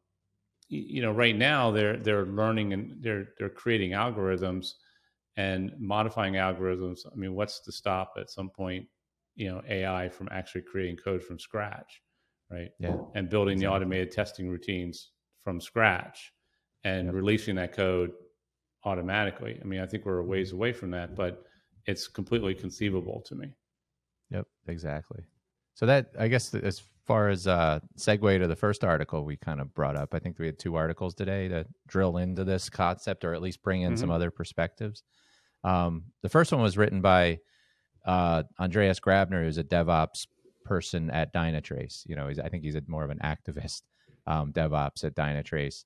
you 0.69 1.03
know 1.03 1.13
right 1.13 1.37
now 1.37 1.71
they're 1.71 1.97
they're 1.97 2.27
learning 2.27 2.73
and 2.73 2.97
they're 3.01 3.29
they're 3.39 3.49
creating 3.49 3.93
algorithms 3.93 4.75
and 5.37 5.73
modifying 5.79 6.35
algorithms 6.35 7.01
i 7.11 7.15
mean 7.15 7.35
what's 7.35 7.61
to 7.61 7.73
stop 7.73 8.15
at 8.17 8.31
some 8.31 8.49
point 8.49 8.87
you 9.37 9.49
know 9.49 9.63
ai 9.69 10.09
from 10.09 10.29
actually 10.31 10.63
creating 10.63 10.97
code 10.97 11.23
from 11.23 11.39
scratch 11.39 12.03
right? 12.51 12.71
Yeah. 12.79 12.97
And 13.15 13.29
building 13.29 13.55
exactly. 13.55 13.67
the 13.67 13.73
automated 13.75 14.11
testing 14.13 14.49
routines 14.49 15.11
from 15.43 15.61
scratch 15.61 16.33
and 16.85 17.07
yep. 17.07 17.15
releasing 17.15 17.57
that 17.57 17.73
code 17.73 18.13
automatically. 18.85 19.59
I 19.61 19.65
mean, 19.65 19.81
I 19.81 19.87
think 19.87 20.05
we're 20.05 20.19
a 20.19 20.25
ways 20.25 20.49
mm-hmm. 20.49 20.57
away 20.57 20.73
from 20.73 20.91
that, 20.93 21.15
but 21.15 21.45
it's 21.87 22.09
completely 22.09 22.55
conceivable 22.55 23.23
to 23.27 23.35
me. 23.35 23.53
Yep, 24.31 24.47
exactly. 24.69 25.25
So 25.75 25.87
that 25.87 26.11
I 26.19 26.29
guess 26.29 26.55
as 26.55 26.83
far 27.05 27.29
as 27.29 27.47
uh 27.47 27.81
segue 27.99 28.39
to 28.39 28.47
the 28.47 28.57
first 28.57 28.83
article 28.83 29.25
we 29.25 29.37
kind 29.37 29.61
of 29.61 29.75
brought 29.75 29.97
up, 29.97 30.15
I 30.15 30.19
think 30.19 30.39
we 30.39 30.47
had 30.47 30.59
two 30.59 30.77
articles 30.77 31.15
today 31.15 31.49
to 31.49 31.67
drill 31.87 32.17
into 32.19 32.45
this 32.45 32.71
concept 32.71 33.25
or 33.25 33.35
at 33.35 33.43
least 33.43 33.63
bring 33.63 33.83
in 33.83 33.93
mm-hmm. 33.93 34.01
some 34.01 34.11
other 34.11 34.31
perspectives. 34.31 35.03
Um, 35.65 36.05
the 36.23 36.29
first 36.29 36.53
one 36.53 36.63
was 36.63 36.77
written 36.77 37.01
by 37.01 37.39
uh, 38.07 38.45
Andreas 38.61 39.01
Grabner, 39.01 39.43
who's 39.43 39.59
a 39.59 39.65
DevOps 39.65 40.27
person 40.65 41.11
at 41.11 41.33
Dynatrace. 41.33 42.03
You 42.07 42.17
know, 42.17 42.31
I 42.43 42.49
think 42.49 42.65
he's 42.65 42.75
a, 42.75 42.83
more 42.87 43.05
of 43.05 43.11
an 43.11 43.21
activist 43.23 43.83
um, 44.27 44.53
DevOps 44.53 45.05
at 45.05 45.15
Dynatrace. 45.15 45.85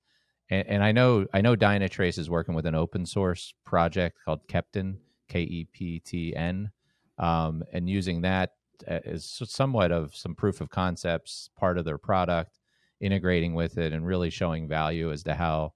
And, 0.50 0.66
and, 0.66 0.84
I 0.84 0.92
know 0.92 1.26
I 1.34 1.40
know 1.40 1.56
Dynatrace 1.56 2.18
is 2.18 2.30
working 2.30 2.54
with 2.54 2.66
an 2.66 2.74
open 2.74 3.04
source 3.04 3.52
project 3.64 4.18
called 4.24 4.46
Keptn, 4.48 4.96
K 5.28 5.40
E 5.40 5.68
P 5.72 6.00
T 6.00 6.34
N, 6.34 6.70
um, 7.18 7.62
and 7.72 7.88
using 7.88 8.22
that 8.22 8.52
as 8.86 9.42
somewhat 9.44 9.92
of 9.92 10.14
some 10.14 10.34
proof 10.34 10.60
of 10.60 10.70
concepts 10.70 11.50
part 11.58 11.78
of 11.78 11.84
their 11.84 11.98
product, 11.98 12.58
integrating 13.00 13.54
with 13.54 13.76
it, 13.76 13.92
and 13.92 14.06
really 14.06 14.30
showing 14.30 14.68
value 14.68 15.12
as 15.12 15.22
to 15.24 15.34
how 15.34 15.72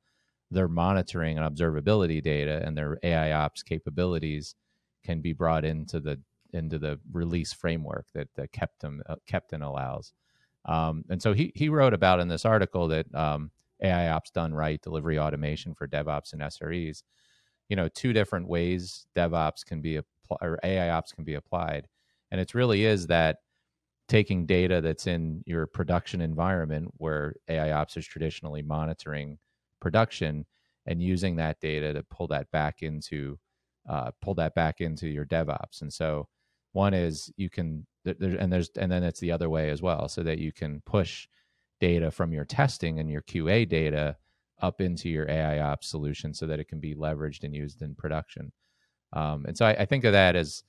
their 0.51 0.69
monitoring 0.69 1.39
and 1.39 1.57
observability 1.57 2.23
data 2.23 2.63
and 2.65 2.77
their 2.77 2.99
AI 3.03 3.33
ops 3.33 3.63
capabilities 3.63 4.55
can 5.05 5.21
be 5.21 5.33
brought 5.33 5.65
into 5.65 5.99
the 5.99 6.21
into 6.53 6.79
the 6.79 6.99
release 7.13 7.53
framework 7.53 8.07
that, 8.15 8.29
that 8.37 8.53
Keptn, 8.53 9.01
uh, 9.09 9.17
Keptn 9.31 9.67
allows. 9.67 10.13
Um, 10.65 11.05
and 11.11 11.21
so 11.21 11.33
he, 11.33 11.53
he 11.55 11.69
wrote 11.69 11.95
about 11.95 12.21
in 12.21 12.29
this 12.29 12.45
article 12.45 12.89
that 12.89 13.13
um, 13.15 13.51
AI 13.83 14.11
ops 14.11 14.31
done 14.31 14.55
right, 14.55 14.81
delivery 14.81 15.19
automation 15.19 15.75
for 15.75 15.89
DevOps 15.89 16.33
and 16.33 16.43
SREs, 16.43 17.03
you 17.69 17.77
know, 17.77 17.89
two 17.89 18.13
different 18.13 18.49
ways 18.49 19.07
DevOps 19.17 19.65
can 19.65 19.81
be 19.81 19.97
applied 19.97 20.39
or 20.41 20.59
AI 20.63 20.91
ops 20.91 21.13
can 21.13 21.25
be 21.25 21.35
applied. 21.35 21.89
And 22.31 22.41
it 22.41 22.55
really 22.55 22.85
is 22.85 23.09
that 23.09 23.39
taking 24.09 24.47
data 24.47 24.81
that's 24.81 25.07
in 25.07 25.43
your 25.47 25.67
production 25.67 26.21
environment 26.21 26.93
where 26.99 27.35
AI 27.49 27.73
ops 27.73 27.97
is 27.97 28.07
traditionally 28.07 28.63
monitoring 28.63 29.39
production 29.81 30.47
and 30.87 31.03
using 31.03 31.37
that 31.37 31.61
data 31.61 31.93
to 31.93 32.03
pull 32.05 32.27
that 32.29 32.51
back 32.51 32.83
into 32.83 33.39
uh, 33.89 34.11
pull 34.21 34.35
that 34.35 34.55
back 34.55 34.81
into 34.81 35.09
your 35.09 35.27
DevOps. 35.27 35.81
And 35.81 35.93
so 35.93 36.29
one 36.73 36.95
is 36.95 37.31
you 37.37 37.51
can 37.51 37.87
there, 38.05 38.37
and 38.39 38.53
there's 38.53 38.71
and 38.77 38.91
then 38.91 39.03
it's 39.03 39.21
the 39.21 39.33
other 39.33 39.49
way 39.49 39.71
as 39.71 39.83
well, 39.83 40.09
so 40.09 40.23
that 40.23 40.39
you 40.39 40.53
can 40.53 40.83
push 40.85 41.29
data 41.81 42.11
from 42.11 42.33
your 42.33 42.45
testing 42.45 42.99
and 42.99 43.11
your 43.11 43.23
QA 43.23 43.69
data 43.69 44.17
up 44.61 44.81
into 44.81 45.09
your 45.09 45.29
AI 45.29 45.59
ops 45.59 45.89
solution 45.89 46.33
so 46.33 46.47
that 46.47 46.61
it 46.61 46.69
can 46.69 46.79
be 46.79 46.95
leveraged 46.95 47.43
and 47.43 47.55
used 47.55 47.83
in 47.83 47.95
production. 47.95 48.53
Um, 49.13 49.45
and 49.47 49.59
so 49.59 49.67
I, 49.67 49.73
I, 49.73 49.85
think 49.85 50.05
of 50.05 50.13
that 50.13 50.37
as, 50.37 50.63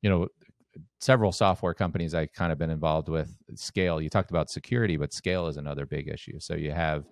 you 0.00 0.08
know, 0.08 0.28
several 1.00 1.32
software 1.32 1.74
companies 1.74 2.14
I've 2.14 2.32
kind 2.32 2.52
of 2.52 2.58
been 2.58 2.70
involved 2.70 3.08
with. 3.08 3.36
Scale, 3.56 4.00
you 4.00 4.08
talked 4.08 4.30
about 4.30 4.50
security, 4.50 4.96
but 4.96 5.12
scale 5.12 5.48
is 5.48 5.56
another 5.56 5.84
big 5.84 6.08
issue. 6.08 6.38
So 6.38 6.54
you 6.54 6.70
have 6.70 7.04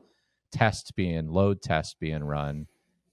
tests 0.53 0.93
being 0.93 1.29
load 1.29 1.61
tests 1.61 1.97
being 1.99 2.25
run 2.25 2.67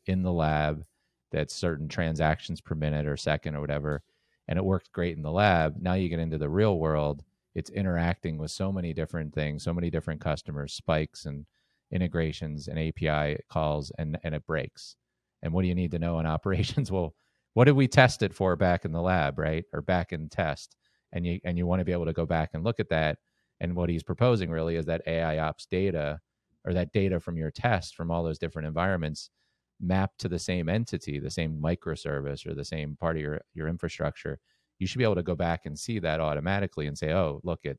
in 0.05 0.21
the 0.21 0.31
lab 0.31 0.85
that's 1.31 1.53
certain 1.53 1.89
transactions 1.89 2.61
per 2.61 2.75
minute 2.75 3.05
or 3.05 3.17
second 3.17 3.55
or 3.55 3.61
whatever 3.61 4.01
and 4.47 4.57
it 4.57 4.65
worked 4.65 4.91
great 4.91 5.17
in 5.17 5.23
the 5.23 5.31
lab. 5.31 5.75
Now 5.79 5.93
you 5.93 6.09
get 6.09 6.19
into 6.19 6.37
the 6.37 6.49
real 6.49 6.77
world, 6.79 7.23
it's 7.55 7.69
interacting 7.69 8.37
with 8.37 8.51
so 8.51 8.71
many 8.71 8.93
different 8.93 9.33
things, 9.33 9.63
so 9.63 9.73
many 9.73 9.89
different 9.89 10.21
customers, 10.21 10.73
spikes 10.73 11.25
and 11.25 11.45
integrations 11.91 12.67
and 12.67 12.77
API 12.79 13.39
calls, 13.49 13.91
and 13.97 14.17
and 14.23 14.35
it 14.35 14.45
breaks. 14.45 14.95
And 15.41 15.53
what 15.53 15.61
do 15.63 15.67
you 15.67 15.75
need 15.75 15.91
to 15.91 15.99
know 15.99 16.19
in 16.19 16.25
operations? 16.27 16.91
Well, 16.91 17.15
what 17.53 17.65
did 17.65 17.75
we 17.75 17.87
test 17.87 18.21
it 18.21 18.33
for 18.33 18.55
back 18.55 18.85
in 18.85 18.91
the 18.91 19.01
lab, 19.01 19.39
right, 19.39 19.65
or 19.73 19.81
back 19.81 20.13
in 20.13 20.29
test? 20.29 20.75
And 21.11 21.25
you 21.25 21.39
and 21.43 21.57
you 21.57 21.65
want 21.65 21.79
to 21.79 21.85
be 21.85 21.93
able 21.93 22.05
to 22.05 22.13
go 22.13 22.25
back 22.25 22.51
and 22.53 22.63
look 22.63 22.79
at 22.79 22.89
that. 22.89 23.17
And 23.59 23.75
what 23.75 23.89
he's 23.89 24.03
proposing 24.03 24.51
really 24.51 24.75
is 24.75 24.85
that 24.85 25.01
AI 25.07 25.39
ops 25.39 25.65
data 25.65 26.19
or 26.65 26.73
that 26.73 26.91
data 26.91 27.19
from 27.19 27.37
your 27.37 27.49
test 27.49 27.95
from 27.95 28.11
all 28.11 28.23
those 28.23 28.37
different 28.37 28.67
environments 28.67 29.31
mapped 29.79 30.19
to 30.19 30.29
the 30.29 30.39
same 30.39 30.69
entity, 30.69 31.19
the 31.19 31.29
same 31.29 31.61
microservice 31.61 32.45
or 32.45 32.53
the 32.53 32.65
same 32.65 32.95
part 32.99 33.15
of 33.15 33.21
your, 33.21 33.41
your 33.53 33.67
infrastructure, 33.67 34.39
you 34.79 34.87
should 34.87 34.97
be 34.97 35.03
able 35.03 35.15
to 35.15 35.23
go 35.23 35.35
back 35.35 35.65
and 35.65 35.77
see 35.77 35.99
that 35.99 36.19
automatically 36.19 36.87
and 36.87 36.97
say, 36.97 37.11
oh, 37.13 37.39
look 37.43 37.65
at 37.65 37.77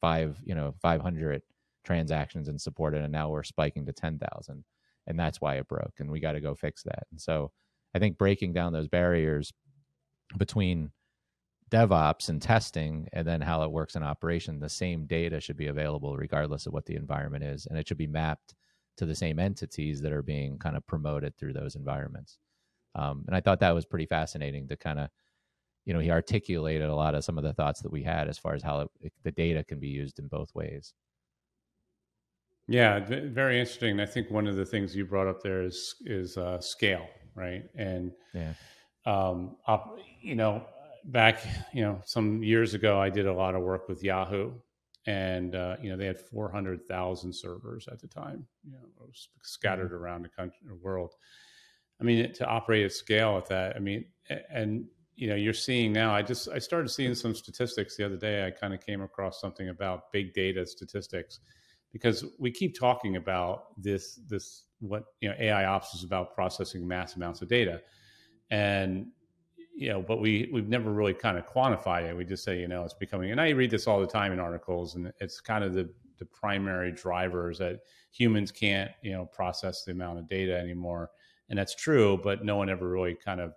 five, 0.00 0.38
you 0.44 0.54
know, 0.54 0.74
500 0.82 1.42
transactions 1.84 2.48
and 2.48 2.60
support 2.60 2.94
it. 2.94 3.02
And 3.02 3.12
now 3.12 3.30
we're 3.30 3.42
spiking 3.42 3.86
to 3.86 3.92
10,000. 3.92 4.64
And 5.06 5.18
that's 5.18 5.40
why 5.40 5.56
it 5.56 5.68
broke. 5.68 5.94
And 5.98 6.10
we 6.10 6.20
got 6.20 6.32
to 6.32 6.40
go 6.40 6.54
fix 6.54 6.82
that. 6.84 7.06
And 7.10 7.20
so 7.20 7.52
I 7.94 7.98
think 7.98 8.18
breaking 8.18 8.52
down 8.52 8.72
those 8.72 8.88
barriers 8.88 9.52
between 10.36 10.90
DevOps 11.70 12.28
and 12.28 12.40
testing, 12.40 13.08
and 13.12 13.26
then 13.26 13.40
how 13.40 13.62
it 13.62 13.70
works 13.70 13.96
in 13.96 14.02
operation, 14.02 14.60
the 14.60 14.68
same 14.68 15.06
data 15.06 15.40
should 15.40 15.56
be 15.56 15.68
available 15.68 16.16
regardless 16.16 16.66
of 16.66 16.72
what 16.72 16.86
the 16.86 16.94
environment 16.94 17.44
is, 17.44 17.66
and 17.66 17.78
it 17.78 17.88
should 17.88 17.98
be 17.98 18.06
mapped 18.06 18.54
to 18.96 19.06
the 19.06 19.14
same 19.14 19.38
entities 19.38 20.00
that 20.02 20.12
are 20.12 20.22
being 20.22 20.58
kind 20.58 20.76
of 20.76 20.86
promoted 20.86 21.36
through 21.36 21.52
those 21.52 21.76
environments. 21.76 22.38
Um, 22.94 23.24
and 23.26 23.34
I 23.34 23.40
thought 23.40 23.60
that 23.60 23.74
was 23.74 23.84
pretty 23.84 24.06
fascinating 24.06 24.68
to 24.68 24.76
kind 24.76 24.98
of, 24.98 25.08
you 25.84 25.92
know, 25.92 26.00
he 26.00 26.10
articulated 26.10 26.88
a 26.88 26.94
lot 26.94 27.14
of 27.14 27.24
some 27.24 27.38
of 27.38 27.44
the 27.44 27.52
thoughts 27.52 27.80
that 27.82 27.92
we 27.92 28.02
had 28.02 28.28
as 28.28 28.38
far 28.38 28.54
as 28.54 28.62
how 28.62 28.88
it, 29.00 29.12
the 29.22 29.32
data 29.32 29.64
can 29.64 29.80
be 29.80 29.88
used 29.88 30.18
in 30.18 30.28
both 30.28 30.54
ways. 30.54 30.94
Yeah, 32.66 32.98
very 33.00 33.60
interesting. 33.60 34.00
I 34.00 34.06
think 34.06 34.30
one 34.30 34.46
of 34.46 34.56
the 34.56 34.64
things 34.64 34.96
you 34.96 35.04
brought 35.04 35.26
up 35.26 35.42
there 35.42 35.62
is 35.62 35.96
is 36.06 36.38
uh, 36.38 36.60
scale, 36.60 37.06
right? 37.34 37.64
And 37.74 38.12
yeah, 38.32 38.54
um, 39.04 39.56
op, 39.66 39.98
you 40.22 40.34
know, 40.34 40.64
back 41.04 41.46
you 41.74 41.82
know 41.82 42.00
some 42.06 42.42
years 42.42 42.72
ago, 42.72 42.98
I 42.98 43.10
did 43.10 43.26
a 43.26 43.32
lot 43.34 43.54
of 43.54 43.62
work 43.62 43.86
with 43.86 44.02
Yahoo, 44.02 44.54
and 45.06 45.54
uh, 45.54 45.76
you 45.82 45.90
know 45.90 45.96
they 45.96 46.06
had 46.06 46.20
four 46.20 46.50
hundred 46.50 46.86
thousand 46.86 47.32
servers 47.32 47.86
at 47.90 48.00
the 48.00 48.08
time, 48.08 48.46
you 48.64 48.72
know, 48.72 49.08
scattered 49.42 49.92
mm-hmm. 49.92 50.02
around 50.02 50.22
the 50.22 50.28
country, 50.28 50.58
the 50.66 50.74
world. 50.74 51.14
I 52.00 52.04
mean, 52.04 52.32
to 52.34 52.46
operate 52.46 52.84
at 52.84 52.92
scale 52.92 53.36
at 53.36 53.46
that, 53.46 53.76
I 53.76 53.78
mean, 53.78 54.04
and 54.50 54.86
you 55.16 55.28
know, 55.28 55.36
you're 55.36 55.52
seeing 55.52 55.92
now. 55.92 56.14
I 56.14 56.22
just 56.22 56.48
I 56.48 56.58
started 56.58 56.88
seeing 56.88 57.14
some 57.14 57.34
statistics 57.34 57.96
the 57.96 58.04
other 58.04 58.16
day. 58.16 58.46
I 58.46 58.50
kind 58.50 58.74
of 58.74 58.80
came 58.80 59.02
across 59.02 59.40
something 59.40 59.68
about 59.68 60.12
big 60.12 60.34
data 60.34 60.66
statistics 60.66 61.40
because 61.92 62.24
we 62.38 62.50
keep 62.50 62.78
talking 62.78 63.16
about 63.16 63.80
this 63.80 64.18
this 64.28 64.64
what 64.80 65.04
you 65.20 65.28
know 65.28 65.34
AI 65.38 65.66
ops 65.66 65.94
is 65.94 66.04
about 66.04 66.34
processing 66.34 66.86
mass 66.86 67.14
amounts 67.16 67.42
of 67.42 67.48
data, 67.48 67.80
and 68.50 69.06
you 69.74 69.88
know, 69.90 70.00
but 70.00 70.20
we 70.20 70.48
we've 70.52 70.68
never 70.68 70.92
really 70.92 71.14
kind 71.14 71.36
of 71.36 71.46
quantified 71.46 72.08
it. 72.08 72.16
We 72.16 72.24
just 72.24 72.44
say 72.44 72.60
you 72.60 72.68
know 72.68 72.84
it's 72.84 72.94
becoming, 72.94 73.30
and 73.30 73.40
I 73.40 73.50
read 73.50 73.70
this 73.70 73.86
all 73.86 74.00
the 74.00 74.06
time 74.06 74.32
in 74.32 74.38
articles, 74.38 74.94
and 74.94 75.12
it's 75.20 75.40
kind 75.40 75.64
of 75.64 75.74
the 75.74 75.88
the 76.18 76.24
primary 76.26 76.92
drivers 76.92 77.58
that 77.58 77.80
humans 78.12 78.52
can't 78.52 78.90
you 79.02 79.12
know 79.12 79.26
process 79.26 79.84
the 79.84 79.92
amount 79.92 80.18
of 80.18 80.28
data 80.28 80.56
anymore, 80.56 81.10
and 81.48 81.58
that's 81.58 81.74
true, 81.74 82.20
but 82.22 82.44
no 82.44 82.56
one 82.56 82.68
ever 82.68 82.88
really 82.88 83.14
kind 83.14 83.40
of 83.40 83.52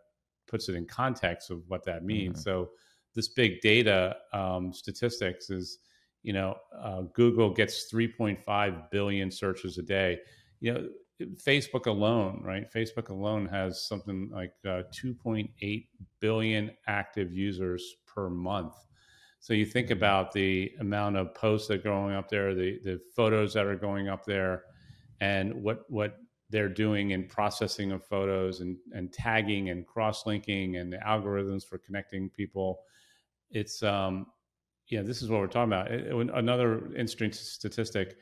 puts 0.47 0.69
it 0.69 0.75
in 0.75 0.85
context 0.85 1.49
of 1.51 1.61
what 1.67 1.83
that 1.85 2.03
means. 2.03 2.39
Mm-hmm. 2.39 2.49
So 2.49 2.69
this 3.13 3.27
big 3.27 3.61
data 3.61 4.15
um, 4.33 4.73
statistics 4.73 5.49
is 5.49 5.79
you 6.27 6.33
know, 6.33 6.57
uh, 6.77 7.03
Google 7.13 7.49
gets 7.53 7.89
3.5 7.89 8.91
billion 8.91 9.31
searches 9.31 9.77
a 9.77 9.81
day. 9.81 10.19
You 10.59 10.73
know, 10.73 10.89
Facebook 11.21 11.87
alone, 11.87 12.41
right? 12.43 12.71
Facebook 12.71 13.09
alone 13.09 13.47
has 13.47 13.87
something 13.87 14.29
like 14.31 14.53
uh, 14.65 14.83
2.8 14.93 15.87
billion 16.19 16.71
active 16.87 17.33
users 17.33 17.95
per 18.05 18.29
month. 18.29 18.75
So 19.39 19.53
you 19.53 19.65
think 19.65 19.91
about 19.91 20.31
the 20.31 20.71
amount 20.79 21.17
of 21.17 21.33
posts 21.33 21.67
that 21.67 21.79
are 21.79 21.83
going 21.83 22.15
up 22.15 22.29
there, 22.29 22.53
the 22.53 22.79
the 22.83 22.99
photos 23.15 23.53
that 23.53 23.65
are 23.65 23.75
going 23.75 24.09
up 24.09 24.25
there, 24.25 24.63
and 25.21 25.53
what 25.63 25.89
what 25.89 26.17
they're 26.49 26.69
doing 26.69 27.11
in 27.11 27.27
processing 27.27 27.91
of 27.91 28.03
photos 28.03 28.61
and 28.61 28.77
and 28.93 29.13
tagging 29.13 29.69
and 29.69 29.85
cross 29.85 30.25
linking 30.25 30.77
and 30.77 30.91
the 30.91 30.97
algorithms 30.97 31.63
for 31.65 31.77
connecting 31.77 32.29
people. 32.29 32.79
It's 33.49 33.83
um, 33.83 34.27
yeah, 34.89 35.01
this 35.01 35.21
is 35.21 35.29
what 35.29 35.39
we're 35.39 35.47
talking 35.47 35.73
about. 35.73 35.91
Another 36.35 36.93
interesting 36.95 37.31
statistic 37.31 38.17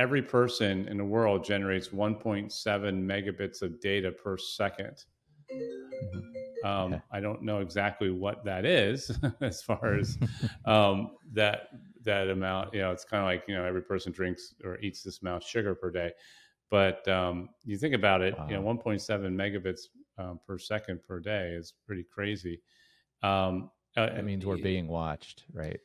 every 0.00 0.22
person 0.22 0.88
in 0.88 0.96
the 0.96 1.04
world 1.04 1.44
generates 1.44 1.88
1.7 1.88 2.50
megabits 2.50 3.60
of 3.60 3.78
data 3.80 4.10
per 4.10 4.34
2nd 4.34 5.04
mm-hmm. 5.52 6.66
um, 6.66 6.94
okay. 6.94 7.02
I 7.12 7.20
don't 7.20 7.42
know 7.42 7.60
exactly 7.60 8.10
what 8.10 8.42
that 8.46 8.64
is 8.64 9.12
as 9.42 9.62
far 9.62 9.98
as 9.98 10.16
um, 10.64 11.10
that 11.34 11.68
that 12.02 12.30
amount. 12.30 12.72
You 12.72 12.80
know, 12.80 12.92
it's 12.92 13.04
kind 13.04 13.22
of 13.22 13.26
like 13.26 13.44
you 13.46 13.54
know 13.54 13.64
every 13.64 13.82
person 13.82 14.10
drinks 14.10 14.54
or 14.64 14.78
eats 14.78 15.02
this 15.02 15.20
amount 15.20 15.44
of 15.44 15.48
sugar 15.48 15.74
per 15.74 15.90
day. 15.90 16.12
But 16.70 17.06
um, 17.06 17.50
you 17.64 17.76
think 17.76 17.94
about 17.94 18.22
it, 18.22 18.38
wow. 18.38 18.46
you 18.48 18.54
know, 18.54 18.62
1.7 18.62 19.04
megabits 19.34 19.80
um, 20.18 20.38
per 20.46 20.56
second 20.56 21.02
per 21.02 21.18
day 21.20 21.50
is 21.50 21.74
pretty 21.84 22.06
crazy. 22.10 22.62
Um, 23.22 23.70
uh, 23.96 24.06
that 24.06 24.24
means 24.24 24.46
we're 24.46 24.56
being 24.56 24.86
watched, 24.86 25.44
right? 25.52 25.80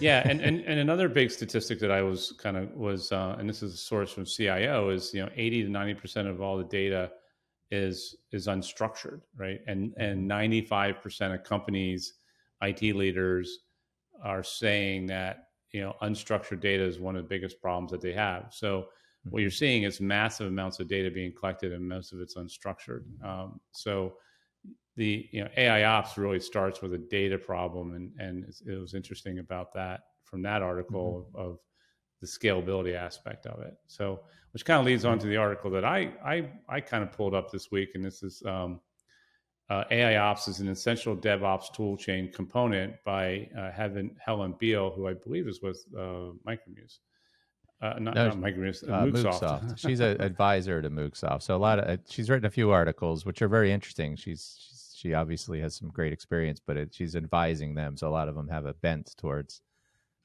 Yeah, 0.00 0.26
and, 0.28 0.40
and 0.40 0.60
and 0.60 0.80
another 0.80 1.08
big 1.08 1.30
statistic 1.30 1.78
that 1.80 1.90
I 1.90 2.02
was 2.02 2.32
kind 2.38 2.56
of 2.56 2.72
was, 2.74 3.12
uh, 3.12 3.36
and 3.38 3.48
this 3.48 3.62
is 3.62 3.74
a 3.74 3.76
source 3.76 4.12
from 4.12 4.24
CIO, 4.24 4.90
is 4.90 5.12
you 5.14 5.22
know 5.22 5.30
eighty 5.36 5.62
to 5.62 5.68
ninety 5.68 5.94
percent 5.94 6.28
of 6.28 6.40
all 6.40 6.56
the 6.56 6.64
data 6.64 7.10
is 7.70 8.16
is 8.32 8.46
unstructured, 8.46 9.20
right? 9.36 9.60
And 9.66 9.94
and 9.96 10.26
ninety 10.26 10.62
five 10.62 11.00
percent 11.02 11.34
of 11.34 11.42
companies, 11.44 12.14
IT 12.62 12.82
leaders, 12.82 13.60
are 14.22 14.42
saying 14.42 15.06
that 15.06 15.48
you 15.72 15.82
know 15.82 15.94
unstructured 16.02 16.60
data 16.60 16.84
is 16.84 16.98
one 16.98 17.16
of 17.16 17.22
the 17.22 17.28
biggest 17.28 17.60
problems 17.60 17.90
that 17.90 18.00
they 18.00 18.12
have. 18.12 18.48
So 18.50 18.86
what 19.30 19.40
you're 19.40 19.50
mm-hmm. 19.50 19.56
seeing 19.56 19.82
is 19.82 20.00
massive 20.00 20.46
amounts 20.46 20.78
of 20.80 20.88
data 20.88 21.10
being 21.10 21.32
collected, 21.32 21.72
and 21.72 21.86
most 21.88 22.12
of 22.12 22.20
it's 22.20 22.36
unstructured. 22.36 23.04
Um, 23.24 23.60
so 23.72 24.14
the 24.96 25.28
you 25.30 25.44
know 25.44 25.50
AI 25.56 25.84
ops 25.84 26.16
really 26.16 26.40
starts 26.40 26.82
with 26.82 26.94
a 26.94 26.98
data 26.98 27.38
problem, 27.38 27.94
and 27.94 28.12
and 28.18 28.52
it 28.66 28.80
was 28.80 28.94
interesting 28.94 29.38
about 29.38 29.72
that 29.74 30.00
from 30.24 30.42
that 30.42 30.62
article 30.62 31.28
mm-hmm. 31.28 31.48
of 31.48 31.58
the 32.20 32.26
scalability 32.26 32.94
aspect 32.94 33.46
of 33.46 33.60
it. 33.60 33.74
So, 33.86 34.20
which 34.52 34.64
kind 34.64 34.80
of 34.80 34.86
leads 34.86 35.04
on 35.04 35.18
to 35.18 35.26
the 35.26 35.36
article 35.36 35.70
that 35.72 35.84
I 35.84 36.12
I 36.24 36.50
I 36.68 36.80
kind 36.80 37.04
of 37.04 37.12
pulled 37.12 37.34
up 37.34 37.50
this 37.50 37.70
week, 37.70 37.90
and 37.94 38.04
this 38.04 38.22
is 38.22 38.42
um, 38.46 38.80
uh, 39.68 39.84
AI 39.90 40.16
ops 40.16 40.48
is 40.48 40.60
an 40.60 40.68
essential 40.68 41.16
DevOps 41.16 41.74
toolchain 41.74 42.32
component 42.32 42.94
by 43.04 43.48
uh, 43.58 43.70
Helen, 43.72 44.14
Helen 44.24 44.54
Beal, 44.58 44.90
who 44.90 45.08
I 45.08 45.14
believe 45.14 45.48
is 45.48 45.60
with 45.60 45.84
uh, 45.96 46.30
Micromuse. 46.46 46.98
Uh, 47.82 47.98
not, 47.98 48.14
no, 48.14 48.28
not 48.28 48.36
Micromuse, 48.38 48.88
uh, 48.88 49.04
Moogsoft. 49.04 49.78
she's 49.78 50.00
an 50.00 50.20
advisor 50.22 50.80
to 50.80 50.88
Moogsoft. 50.88 51.42
So 51.42 51.54
a 51.54 51.58
lot 51.58 51.78
of 51.78 52.00
she's 52.08 52.30
written 52.30 52.46
a 52.46 52.50
few 52.50 52.70
articles, 52.70 53.26
which 53.26 53.42
are 53.42 53.48
very 53.48 53.72
interesting. 53.72 54.16
She's, 54.16 54.56
she's 54.58 54.75
she 54.96 55.14
obviously 55.14 55.60
has 55.60 55.76
some 55.76 55.90
great 55.90 56.12
experience, 56.12 56.60
but 56.64 56.76
it, 56.76 56.94
she's 56.94 57.16
advising 57.16 57.74
them, 57.74 57.96
so 57.96 58.08
a 58.08 58.10
lot 58.10 58.28
of 58.28 58.34
them 58.34 58.48
have 58.48 58.64
a 58.64 58.74
bent 58.74 59.14
towards 59.16 59.60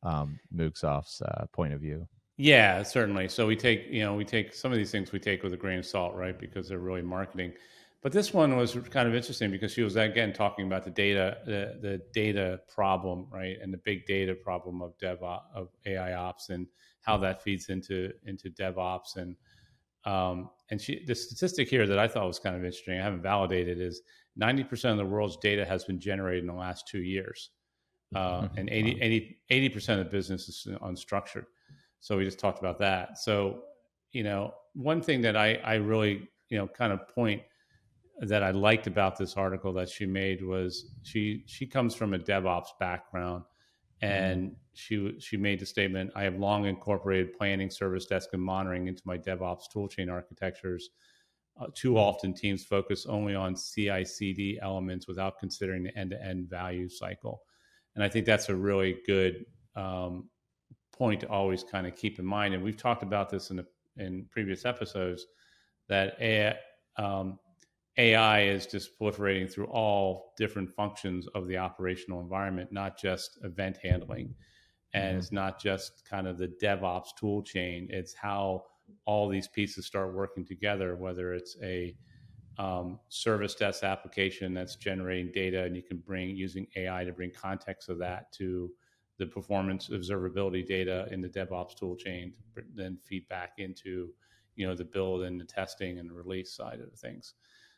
um, 0.03 0.39
Moogsoft's 0.55 1.21
uh, 1.21 1.45
point 1.51 1.73
of 1.73 1.81
view. 1.81 2.07
Yeah, 2.37 2.81
certainly. 2.83 3.27
So 3.27 3.45
we 3.45 3.55
take, 3.55 3.87
you 3.89 4.01
know, 4.01 4.15
we 4.15 4.25
take 4.25 4.53
some 4.53 4.71
of 4.71 4.77
these 4.77 4.89
things 4.89 5.11
we 5.11 5.19
take 5.19 5.43
with 5.43 5.53
a 5.53 5.57
grain 5.57 5.79
of 5.79 5.85
salt, 5.85 6.15
right? 6.15 6.37
Because 6.37 6.69
they're 6.69 6.79
really 6.79 7.01
marketing. 7.01 7.53
But 8.01 8.11
this 8.11 8.33
one 8.33 8.55
was 8.55 8.73
kind 8.89 9.07
of 9.07 9.13
interesting 9.13 9.51
because 9.51 9.71
she 9.73 9.83
was 9.83 9.95
again 9.95 10.33
talking 10.33 10.65
about 10.65 10.83
the 10.83 10.89
data, 10.89 11.37
the, 11.45 11.77
the 11.81 12.01
data 12.13 12.61
problem, 12.67 13.27
right, 13.31 13.57
and 13.61 13.71
the 13.71 13.77
big 13.77 14.05
data 14.07 14.33
problem 14.33 14.81
of 14.81 14.97
dev 14.97 15.21
of 15.21 15.67
AI 15.85 16.13
ops 16.13 16.49
and 16.49 16.65
how 17.01 17.17
that 17.17 17.43
feeds 17.43 17.69
into 17.69 18.11
into 18.25 18.49
DevOps 18.49 19.17
and 19.17 19.35
um, 20.05 20.49
and 20.71 20.81
she 20.81 21.03
the 21.05 21.13
statistic 21.13 21.69
here 21.69 21.85
that 21.85 21.99
I 21.99 22.07
thought 22.07 22.25
was 22.25 22.39
kind 22.39 22.55
of 22.55 22.63
interesting. 22.63 22.99
I 22.99 23.03
haven't 23.03 23.21
validated 23.21 23.79
is 23.79 24.01
90% 24.39 24.91
of 24.91 24.97
the 24.97 25.05
world's 25.05 25.37
data 25.37 25.65
has 25.65 25.83
been 25.83 25.99
generated 25.99 26.43
in 26.43 26.47
the 26.47 26.53
last 26.53 26.87
two 26.87 27.01
years. 27.01 27.49
Uh, 28.13 28.41
mm-hmm. 28.41 28.57
and 28.57 28.69
80, 28.69 29.37
80, 29.49 29.69
percent 29.69 30.01
of 30.01 30.05
the 30.05 30.11
business 30.11 30.49
is 30.49 30.67
unstructured. 30.81 31.45
So 32.01 32.17
we 32.17 32.25
just 32.25 32.39
talked 32.39 32.59
about 32.59 32.77
that. 32.79 33.17
So, 33.17 33.63
you 34.11 34.23
know, 34.23 34.53
one 34.73 35.01
thing 35.01 35.21
that 35.21 35.37
I, 35.37 35.55
I 35.63 35.75
really, 35.75 36.27
you 36.49 36.57
know, 36.57 36.67
kind 36.67 36.91
of 36.91 37.07
point 37.07 37.41
that 38.19 38.43
I 38.43 38.51
liked 38.51 38.87
about 38.87 39.17
this 39.17 39.35
article 39.37 39.71
that 39.73 39.89
she 39.89 40.05
made 40.05 40.43
was 40.43 40.93
she 41.03 41.43
she 41.47 41.65
comes 41.65 41.95
from 41.95 42.13
a 42.13 42.19
DevOps 42.19 42.67
background, 42.79 43.45
and 44.01 44.47
mm-hmm. 44.47 44.55
she 44.73 45.15
she 45.19 45.37
made 45.37 45.59
the 45.59 45.65
statement: 45.65 46.11
"I 46.15 46.23
have 46.23 46.35
long 46.35 46.65
incorporated 46.65 47.37
planning, 47.37 47.69
service 47.69 48.05
desk, 48.05 48.29
and 48.33 48.41
monitoring 48.41 48.87
into 48.87 49.01
my 49.05 49.17
DevOps 49.17 49.63
toolchain 49.73 50.11
architectures 50.11 50.89
uh, 51.59 51.67
too 51.75 51.97
often, 51.97 52.33
teams 52.33 52.63
focus 52.63 53.05
only 53.05 53.35
on 53.35 53.55
CI 53.55 54.05
CD 54.05 54.59
elements 54.61 55.07
without 55.07 55.39
considering 55.39 55.83
the 55.83 55.97
end 55.97 56.11
to 56.11 56.23
end 56.23 56.49
value 56.49 56.89
cycle. 56.89 57.41
And 57.95 58.03
I 58.03 58.09
think 58.09 58.25
that's 58.25 58.49
a 58.49 58.55
really 58.55 58.97
good 59.05 59.45
um, 59.75 60.29
point 60.93 61.21
to 61.21 61.29
always 61.29 61.63
kind 61.63 61.85
of 61.85 61.95
keep 61.95 62.19
in 62.19 62.25
mind. 62.25 62.53
And 62.53 62.63
we've 62.63 62.77
talked 62.77 63.03
about 63.03 63.29
this 63.29 63.49
in, 63.49 63.57
the, 63.57 63.65
in 63.97 64.25
previous 64.31 64.65
episodes 64.65 65.25
that 65.89 66.15
AI, 66.21 66.55
um, 66.97 67.37
AI 67.97 68.43
is 68.43 68.65
just 68.65 68.97
proliferating 68.99 69.51
through 69.51 69.65
all 69.65 70.33
different 70.37 70.69
functions 70.69 71.27
of 71.35 71.47
the 71.47 71.57
operational 71.57 72.21
environment, 72.21 72.71
not 72.71 72.97
just 72.97 73.37
event 73.43 73.77
handling. 73.83 74.33
And 74.93 75.09
mm-hmm. 75.09 75.17
it's 75.17 75.31
not 75.31 75.61
just 75.61 76.03
kind 76.09 76.27
of 76.27 76.37
the 76.37 76.53
DevOps 76.61 77.09
tool 77.19 77.43
chain, 77.43 77.87
it's 77.89 78.13
how 78.13 78.63
all 79.05 79.27
these 79.27 79.47
pieces 79.47 79.85
start 79.85 80.13
working 80.13 80.45
together, 80.45 80.95
whether 80.95 81.33
it's 81.33 81.57
a 81.61 81.95
um, 82.57 82.99
service 83.09 83.55
desk 83.55 83.83
application 83.83 84.53
that's 84.53 84.75
generating 84.75 85.31
data 85.31 85.63
and 85.63 85.75
you 85.75 85.81
can 85.81 85.97
bring 85.97 86.29
using 86.35 86.67
AI 86.75 87.03
to 87.03 87.11
bring 87.11 87.31
context 87.31 87.89
of 87.89 87.97
that 87.99 88.31
to 88.33 88.71
the 89.17 89.25
performance 89.25 89.89
observability 89.89 90.65
data 90.65 91.07
in 91.11 91.21
the 91.21 91.29
DevOps 91.29 91.75
tool 91.75 91.95
chain 91.95 92.33
to 92.55 92.63
then 92.75 92.97
feed 93.03 93.27
back 93.29 93.53
into 93.57 94.09
you 94.55 94.67
know 94.67 94.75
the 94.75 94.83
build 94.83 95.23
and 95.23 95.39
the 95.39 95.45
testing 95.45 95.99
and 95.99 96.09
the 96.09 96.13
release 96.13 96.53
side 96.55 96.79
of 96.81 96.91
things. 96.99 97.35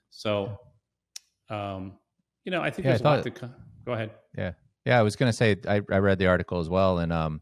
So, 0.09 0.57
um, 1.49 1.93
you 2.45 2.51
know, 2.51 2.61
I 2.61 2.69
think 2.69 2.85
yeah, 2.85 2.91
there's 2.91 3.01
I 3.01 3.03
thought, 3.03 3.13
a 3.13 3.17
lot 3.17 3.23
to 3.23 3.31
co- 3.31 3.53
go 3.85 3.93
ahead. 3.93 4.11
Yeah, 4.37 4.53
Yeah, 4.85 4.99
I 4.99 5.01
was 5.01 5.15
going 5.15 5.29
to 5.29 5.33
say 5.33 5.55
I, 5.67 5.81
I 5.91 5.97
read 5.97 6.17
the 6.17 6.27
article 6.27 6.59
as 6.59 6.69
well, 6.69 6.99
and 6.99 7.13
um, 7.13 7.41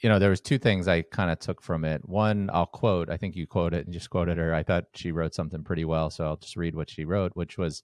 you 0.00 0.08
know, 0.08 0.18
there 0.18 0.30
was 0.30 0.40
two 0.40 0.58
things 0.58 0.86
I 0.86 1.02
kind 1.02 1.30
of 1.30 1.40
took 1.40 1.60
from 1.60 1.84
it. 1.84 2.08
One, 2.08 2.50
I'll 2.52 2.66
quote. 2.66 3.10
I 3.10 3.16
think 3.16 3.34
you 3.34 3.46
quote 3.46 3.74
it 3.74 3.84
and 3.84 3.92
just 3.92 4.10
quoted 4.10 4.38
her. 4.38 4.54
I 4.54 4.62
thought 4.62 4.84
she 4.94 5.10
wrote 5.10 5.34
something 5.34 5.64
pretty 5.64 5.84
well, 5.84 6.10
so 6.10 6.24
I'll 6.24 6.36
just 6.36 6.56
read 6.56 6.76
what 6.76 6.90
she 6.90 7.04
wrote, 7.04 7.32
which 7.34 7.58
was 7.58 7.82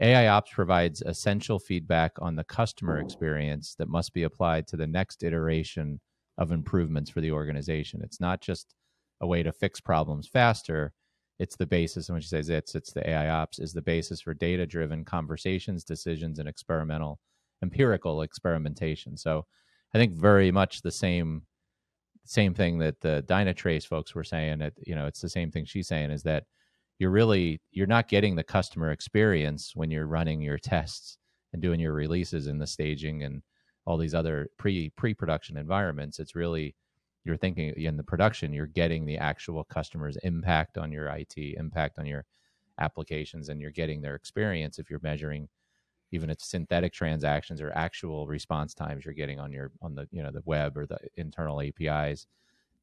AI 0.00 0.28
Ops 0.28 0.52
provides 0.52 1.02
essential 1.02 1.58
feedback 1.58 2.12
on 2.20 2.36
the 2.36 2.44
customer 2.44 2.98
experience 2.98 3.74
that 3.78 3.88
must 3.88 4.12
be 4.12 4.22
applied 4.22 4.66
to 4.68 4.76
the 4.76 4.86
next 4.86 5.24
iteration 5.24 6.00
of 6.36 6.52
improvements 6.52 7.10
for 7.10 7.20
the 7.20 7.32
organization. 7.32 8.00
It's 8.02 8.20
not 8.20 8.40
just 8.40 8.74
a 9.20 9.26
way 9.26 9.42
to 9.42 9.50
fix 9.50 9.80
problems 9.80 10.28
faster. 10.28 10.92
It's 11.38 11.56
the 11.56 11.66
basis, 11.66 12.08
and 12.08 12.14
when 12.14 12.22
she 12.22 12.28
says 12.28 12.48
it's, 12.48 12.74
it's 12.74 12.92
the 12.92 13.08
AI 13.08 13.30
Ops 13.30 13.58
is 13.58 13.72
the 13.72 13.82
basis 13.82 14.20
for 14.20 14.34
data 14.34 14.66
driven 14.66 15.04
conversations, 15.04 15.82
decisions, 15.82 16.38
and 16.38 16.48
experimental, 16.48 17.20
empirical 17.62 18.22
experimentation. 18.22 19.16
So 19.16 19.46
I 19.94 19.98
think 19.98 20.14
very 20.14 20.50
much 20.50 20.82
the 20.82 20.90
same 20.90 21.42
same 22.24 22.52
thing 22.52 22.78
that 22.78 23.00
the 23.00 23.24
Dynatrace 23.26 23.86
folks 23.86 24.14
were 24.14 24.24
saying. 24.24 24.58
That 24.58 24.74
you 24.86 24.94
know, 24.94 25.06
it's 25.06 25.20
the 25.20 25.28
same 25.28 25.50
thing 25.50 25.64
she's 25.64 25.88
saying 25.88 26.10
is 26.10 26.22
that 26.24 26.44
you're 26.98 27.10
really 27.10 27.60
you're 27.70 27.86
not 27.86 28.08
getting 28.08 28.36
the 28.36 28.44
customer 28.44 28.90
experience 28.90 29.72
when 29.74 29.90
you're 29.90 30.06
running 30.06 30.40
your 30.40 30.58
tests 30.58 31.16
and 31.52 31.62
doing 31.62 31.80
your 31.80 31.94
releases 31.94 32.46
and 32.46 32.60
the 32.60 32.66
staging 32.66 33.22
and 33.22 33.42
all 33.86 33.96
these 33.96 34.14
other 34.14 34.48
pre 34.58 34.90
pre 34.90 35.14
production 35.14 35.56
environments. 35.56 36.18
It's 36.18 36.34
really 36.34 36.74
you're 37.24 37.36
thinking 37.36 37.72
in 37.76 37.96
the 37.96 38.02
production 38.02 38.52
you're 38.52 38.66
getting 38.66 39.06
the 39.06 39.18
actual 39.18 39.64
customer's 39.64 40.16
impact 40.18 40.78
on 40.78 40.92
your 40.92 41.08
IT, 41.08 41.36
impact 41.36 41.98
on 41.98 42.06
your 42.06 42.24
applications, 42.78 43.48
and 43.48 43.60
you're 43.60 43.70
getting 43.70 44.00
their 44.00 44.14
experience 44.14 44.78
if 44.78 44.90
you're 44.90 45.00
measuring 45.02 45.48
even 46.10 46.30
if 46.30 46.40
synthetic 46.40 46.92
transactions 46.92 47.60
or 47.60 47.70
actual 47.74 48.26
response 48.26 48.74
times 48.74 49.04
you're 49.04 49.14
getting 49.14 49.38
on 49.38 49.52
your 49.52 49.70
on 49.82 49.94
the 49.94 50.08
you 50.10 50.22
know 50.22 50.30
the 50.30 50.42
web 50.44 50.76
or 50.76 50.86
the 50.86 50.98
internal 51.16 51.60
apis 51.60 52.26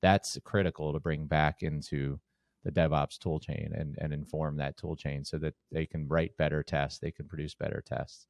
that's 0.02 0.38
critical 0.44 0.94
to 0.94 1.00
bring 1.00 1.26
back 1.26 1.64
into 1.64 2.20
the 2.66 2.72
devops 2.72 3.18
toolchain 3.18 3.80
and 3.80 3.96
and 4.00 4.12
inform 4.12 4.58
that 4.58 4.78
toolchain 4.78 5.26
so 5.26 5.38
that 5.38 5.54
they 5.72 5.86
can 5.86 6.08
write 6.08 6.36
better 6.38 6.64
tests 6.64 7.00
they 7.00 7.12
can 7.12 7.28
produce 7.28 7.54
better 7.54 7.82
tests. 7.86 8.28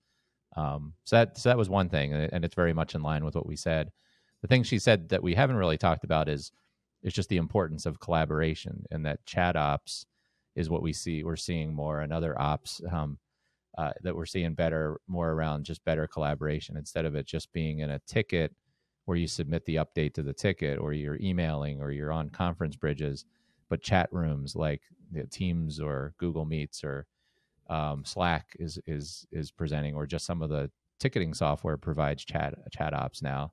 Um, 0.55 0.93
so 1.05 1.15
that 1.17 1.37
so 1.37 1.49
that 1.49 1.57
was 1.57 1.69
one 1.69 1.89
thing 1.89 2.13
and 2.13 2.45
it's 2.45 2.55
very 2.55 2.73
much 2.73 2.95
in 2.95 3.01
line 3.01 3.25
with 3.25 3.35
what 3.35 3.47
we 3.47 3.55
said. 3.55 3.91
The 4.41 4.47
thing 4.47 4.63
she 4.63 4.77
said 4.77 5.09
that 5.09 5.23
we 5.23 5.33
haven't 5.33 5.55
really 5.55 5.77
talked 5.77 6.03
about 6.03 6.29
is 6.29 6.51
is 7.01 7.13
just 7.13 7.29
the 7.29 7.37
importance 7.37 7.85
of 7.85 7.99
collaboration 7.99 8.85
and 8.91 9.05
that 9.05 9.25
chat 9.25 9.55
ops 9.55 10.05
is 10.55 10.69
what 10.69 10.81
we 10.81 10.93
see 10.93 11.23
we're 11.23 11.35
seeing 11.35 11.73
more 11.73 12.01
and 12.01 12.11
other 12.13 12.39
ops 12.39 12.81
um, 12.91 13.17
uh, 13.77 13.91
that 14.03 14.15
we're 14.15 14.25
seeing 14.25 14.53
better, 14.53 14.99
more 15.07 15.31
around 15.31 15.65
just 15.65 15.83
better 15.85 16.07
collaboration 16.07 16.77
instead 16.77 17.05
of 17.05 17.15
it 17.15 17.25
just 17.25 17.51
being 17.53 17.79
in 17.79 17.91
a 17.91 17.99
ticket 18.07 18.53
where 19.05 19.17
you 19.17 19.27
submit 19.27 19.65
the 19.65 19.75
update 19.75 20.13
to 20.13 20.23
the 20.23 20.33
ticket 20.33 20.79
or 20.79 20.93
you're 20.93 21.19
emailing 21.21 21.81
or 21.81 21.91
you're 21.91 22.11
on 22.11 22.29
conference 22.29 22.75
bridges, 22.75 23.25
but 23.69 23.81
chat 23.81 24.09
rooms 24.11 24.55
like 24.55 24.81
Teams 25.31 25.79
or 25.79 26.13
Google 26.17 26.45
Meets 26.45 26.83
or 26.83 27.05
um, 27.69 28.03
Slack 28.05 28.47
is 28.59 28.79
is 28.85 29.25
is 29.31 29.51
presenting, 29.51 29.95
or 29.95 30.05
just 30.05 30.25
some 30.25 30.41
of 30.41 30.49
the 30.49 30.69
ticketing 30.99 31.33
software 31.33 31.77
provides 31.77 32.25
chat 32.25 32.53
chat 32.71 32.93
ops 32.93 33.21
now. 33.21 33.51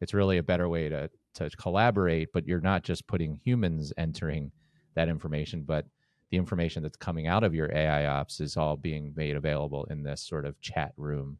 It's 0.00 0.14
really 0.14 0.38
a 0.38 0.42
better 0.42 0.68
way 0.68 0.88
to 0.88 1.10
to 1.34 1.50
collaborate, 1.50 2.28
but 2.32 2.46
you're 2.46 2.60
not 2.60 2.82
just 2.82 3.06
putting 3.06 3.40
humans 3.44 3.92
entering 3.96 4.52
that 4.94 5.08
information, 5.08 5.62
but 5.62 5.86
the 6.32 6.38
information 6.38 6.82
that's 6.82 6.96
coming 6.96 7.26
out 7.26 7.44
of 7.44 7.54
your 7.54 7.70
AI 7.76 8.06
ops 8.06 8.40
is 8.40 8.56
all 8.56 8.74
being 8.74 9.12
made 9.14 9.36
available 9.36 9.84
in 9.90 10.02
this 10.02 10.22
sort 10.22 10.46
of 10.46 10.58
chat 10.62 10.92
room 10.96 11.36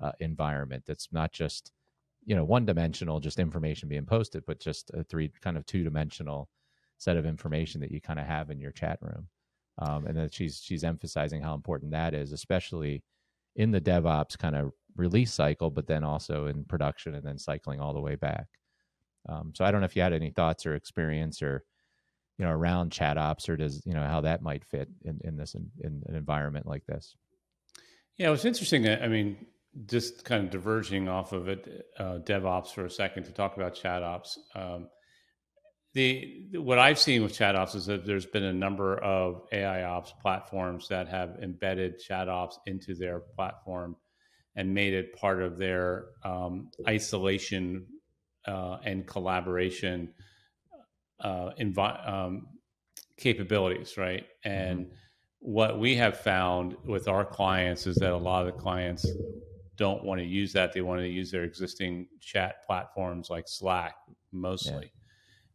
uh, 0.00 0.12
environment. 0.20 0.84
That's 0.86 1.08
not 1.12 1.32
just 1.32 1.72
you 2.24 2.36
know 2.36 2.44
one 2.44 2.64
dimensional, 2.64 3.18
just 3.18 3.40
information 3.40 3.88
being 3.88 4.06
posted, 4.06 4.44
but 4.46 4.60
just 4.60 4.92
a 4.94 5.02
three 5.02 5.30
kind 5.42 5.56
of 5.58 5.66
two 5.66 5.82
dimensional 5.82 6.48
set 6.98 7.16
of 7.16 7.26
information 7.26 7.80
that 7.80 7.90
you 7.90 8.00
kind 8.00 8.20
of 8.20 8.26
have 8.26 8.50
in 8.50 8.60
your 8.60 8.70
chat 8.70 8.98
room. 9.02 9.26
Um, 9.80 10.06
and 10.06 10.16
that 10.16 10.32
she's 10.32 10.60
she's 10.62 10.84
emphasizing 10.84 11.42
how 11.42 11.54
important 11.54 11.90
that 11.90 12.14
is, 12.14 12.32
especially 12.32 13.02
in 13.56 13.72
the 13.72 13.80
DevOps 13.80 14.38
kind 14.38 14.54
of 14.54 14.70
release 14.96 15.32
cycle, 15.32 15.68
but 15.68 15.88
then 15.88 16.04
also 16.04 16.46
in 16.46 16.64
production 16.64 17.16
and 17.16 17.24
then 17.24 17.38
cycling 17.38 17.80
all 17.80 17.92
the 17.92 18.00
way 18.00 18.14
back. 18.14 18.46
Um, 19.28 19.52
so 19.56 19.64
I 19.64 19.72
don't 19.72 19.80
know 19.80 19.86
if 19.86 19.96
you 19.96 20.02
had 20.02 20.12
any 20.12 20.30
thoughts 20.30 20.64
or 20.64 20.76
experience 20.76 21.42
or 21.42 21.64
you 22.38 22.44
know 22.44 22.50
around 22.50 22.92
chat 22.92 23.18
ops 23.18 23.48
or 23.48 23.56
does 23.56 23.82
you 23.84 23.92
know 23.92 24.06
how 24.06 24.20
that 24.20 24.42
might 24.42 24.64
fit 24.64 24.88
in, 25.04 25.20
in 25.24 25.36
this 25.36 25.54
in, 25.54 25.70
in 25.80 26.02
an 26.06 26.14
environment 26.14 26.66
like 26.66 26.86
this? 26.86 27.16
Yeah 28.16 28.28
it 28.28 28.30
was 28.30 28.44
interesting 28.44 28.88
i 28.88 29.08
mean 29.08 29.36
just 29.86 30.24
kind 30.24 30.44
of 30.44 30.50
diverging 30.50 31.08
off 31.08 31.32
of 31.32 31.48
it 31.48 31.86
uh, 31.98 32.18
devops 32.24 32.72
for 32.72 32.84
a 32.84 32.90
second 32.90 33.24
to 33.24 33.32
talk 33.32 33.56
about 33.56 33.74
chat 33.74 34.02
ops 34.02 34.38
um, 34.54 34.88
the 35.94 36.46
what 36.54 36.78
i've 36.78 36.98
seen 36.98 37.22
with 37.22 37.32
chat 37.32 37.54
ops 37.54 37.74
is 37.74 37.86
that 37.86 38.04
there's 38.04 38.26
been 38.26 38.44
a 38.44 38.52
number 38.52 38.98
of 38.98 39.42
ai 39.52 39.84
ops 39.84 40.12
platforms 40.20 40.88
that 40.88 41.08
have 41.08 41.36
embedded 41.42 41.98
chat 41.98 42.28
ops 42.28 42.58
into 42.66 42.94
their 42.94 43.20
platform 43.20 43.96
and 44.56 44.74
made 44.74 44.92
it 44.92 45.14
part 45.14 45.40
of 45.40 45.56
their 45.56 46.06
um, 46.24 46.70
isolation 46.88 47.86
uh, 48.48 48.78
and 48.84 49.06
collaboration 49.06 50.12
uh, 51.20 51.50
envi- 51.60 52.08
um, 52.08 52.46
capabilities, 53.16 53.96
right? 53.96 54.26
And 54.44 54.80
mm-hmm. 54.80 54.92
what 55.40 55.78
we 55.78 55.94
have 55.96 56.18
found 56.18 56.76
with 56.84 57.08
our 57.08 57.24
clients 57.24 57.86
is 57.86 57.96
that 57.96 58.12
a 58.12 58.16
lot 58.16 58.46
of 58.46 58.54
the 58.54 58.60
clients 58.60 59.06
don't 59.76 60.04
want 60.04 60.20
to 60.20 60.26
use 60.26 60.52
that. 60.52 60.72
They 60.72 60.80
want 60.80 61.00
to 61.00 61.08
use 61.08 61.30
their 61.30 61.44
existing 61.44 62.08
chat 62.20 62.64
platforms 62.66 63.30
like 63.30 63.48
Slack 63.48 63.94
mostly, 64.32 64.92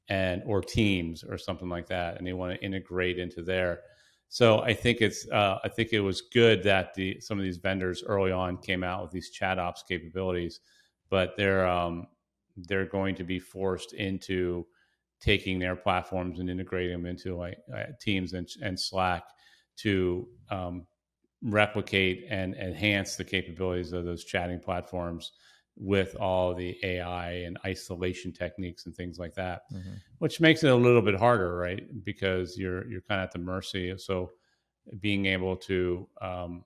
yeah. 0.10 0.16
and 0.16 0.44
or 0.46 0.62
Teams 0.62 1.24
or 1.24 1.38
something 1.38 1.70
like 1.70 1.88
that, 1.88 2.18
and 2.18 2.26
they 2.26 2.34
want 2.34 2.54
to 2.54 2.66
integrate 2.66 3.20
into 3.20 3.44
there. 3.44 3.82
So 4.30 4.62
I 4.62 4.74
think 4.74 5.02
it's 5.02 5.30
uh, 5.30 5.60
I 5.64 5.70
think 5.70 5.94
it 5.94 6.00
was 6.00 6.22
good 6.22 6.64
that 6.64 6.94
the 6.96 7.20
some 7.20 7.38
of 7.38 7.44
these 7.44 7.58
vendors 7.58 8.04
early 8.04 8.32
on 8.32 8.58
came 8.58 8.84
out 8.84 9.04
with 9.04 9.12
these 9.12 9.30
chat 9.30 9.60
ops 9.60 9.84
capabilities, 9.88 10.62
but 11.10 11.36
they're 11.38 11.68
um, 11.68 12.08
they're 12.58 12.86
going 12.86 13.16
to 13.16 13.24
be 13.24 13.40
forced 13.40 13.94
into 13.94 14.66
taking 15.24 15.58
their 15.58 15.76
platforms 15.76 16.40
and 16.40 16.50
integrating 16.50 16.92
them 16.92 17.06
into 17.06 17.36
like 17.36 17.58
uh, 17.74 17.84
Teams 18.02 18.34
and, 18.34 18.48
and, 18.62 18.78
Slack 18.78 19.24
to 19.78 20.28
um, 20.50 20.86
replicate 21.42 22.26
and 22.30 22.56
enhance 22.56 23.16
the 23.16 23.24
capabilities 23.24 23.94
of 23.94 24.04
those 24.04 24.26
chatting 24.26 24.60
platforms 24.60 25.32
with 25.78 26.16
all 26.18 26.54
the 26.54 26.78
AI 26.84 27.32
and 27.32 27.58
isolation 27.66 28.34
techniques 28.34 28.86
and 28.86 28.94
things 28.94 29.18
like 29.18 29.34
that, 29.36 29.62
mm-hmm. 29.74 29.94
which 30.20 30.42
makes 30.42 30.64
it 30.64 30.72
a 30.72 30.76
little 30.76 31.02
bit 31.02 31.16
harder, 31.16 31.56
right? 31.56 31.84
Because 32.04 32.58
you're 32.58 32.86
you're 32.88 33.02
kind 33.02 33.22
of 33.22 33.26
at 33.26 33.32
the 33.32 33.40
mercy. 33.40 33.90
Of, 33.90 34.02
so 34.02 34.32
being 35.00 35.26
able 35.26 35.56
to, 35.56 36.08
um, 36.22 36.66